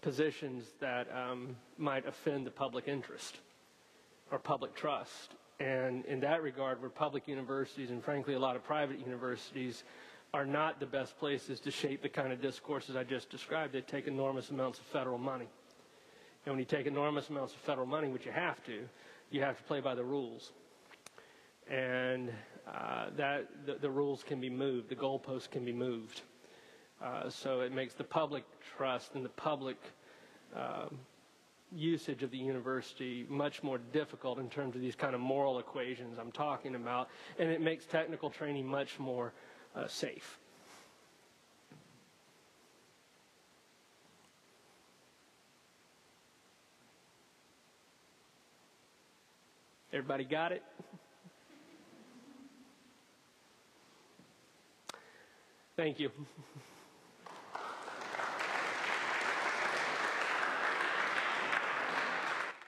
positions 0.00 0.64
that 0.80 1.08
um, 1.14 1.56
might 1.76 2.06
offend 2.06 2.46
the 2.46 2.50
public 2.50 2.88
interest 2.88 3.36
or 4.30 4.38
public 4.38 4.74
trust. 4.74 5.34
And 5.58 6.04
in 6.06 6.20
that 6.20 6.42
regard, 6.42 6.80
where 6.80 6.90
public 6.90 7.28
universities 7.28 7.90
and 7.90 8.02
frankly 8.02 8.34
a 8.34 8.38
lot 8.38 8.56
of 8.56 8.64
private 8.64 8.98
universities 8.98 9.84
are 10.32 10.46
not 10.46 10.80
the 10.80 10.86
best 10.86 11.18
places 11.18 11.60
to 11.60 11.70
shape 11.70 12.02
the 12.02 12.08
kind 12.08 12.32
of 12.32 12.40
discourses 12.40 12.96
I 12.96 13.04
just 13.04 13.30
described, 13.30 13.72
they 13.72 13.80
take 13.80 14.06
enormous 14.06 14.50
amounts 14.50 14.78
of 14.78 14.86
federal 14.86 15.18
money. 15.18 15.48
And 16.46 16.54
when 16.54 16.58
you 16.58 16.64
take 16.64 16.86
enormous 16.86 17.28
amounts 17.28 17.52
of 17.52 17.60
federal 17.60 17.86
money, 17.86 18.08
which 18.08 18.24
you 18.24 18.32
have 18.32 18.62
to, 18.64 18.88
you 19.30 19.42
have 19.42 19.58
to 19.58 19.62
play 19.64 19.80
by 19.80 19.94
the 19.94 20.04
rules. 20.04 20.52
And 21.68 22.32
uh, 22.66 23.06
that 23.16 23.48
the, 23.66 23.74
the, 23.74 23.90
rules 23.90 24.22
can 24.22 24.40
be 24.40 24.50
moved, 24.50 24.88
the 24.88 24.96
goalposts 24.96 25.50
can 25.50 25.64
be 25.64 25.72
moved. 25.72 26.22
Uh, 27.02 27.28
so 27.28 27.60
it 27.60 27.72
makes 27.72 27.94
the 27.94 28.04
public 28.04 28.44
trust 28.76 29.14
and 29.14 29.24
the 29.24 29.30
public 29.30 29.76
um, 30.54 30.98
usage 31.74 32.22
of 32.22 32.30
the 32.30 32.38
university 32.38 33.26
much 33.28 33.62
more 33.62 33.78
difficult 33.92 34.38
in 34.38 34.48
terms 34.48 34.74
of 34.74 34.80
these 34.80 34.94
kind 34.96 35.14
of 35.14 35.20
moral 35.20 35.58
equations 35.58 36.18
I'm 36.18 36.32
talking 36.32 36.74
about, 36.74 37.08
and 37.38 37.48
it 37.50 37.60
makes 37.60 37.84
technical 37.84 38.30
training 38.30 38.66
much 38.66 38.98
more 38.98 39.32
uh, 39.76 39.86
safe. 39.86 40.38
Everybody 49.92 50.24
got 50.24 50.52
it? 50.52 50.62
Thank 55.76 55.98
you. 55.98 56.10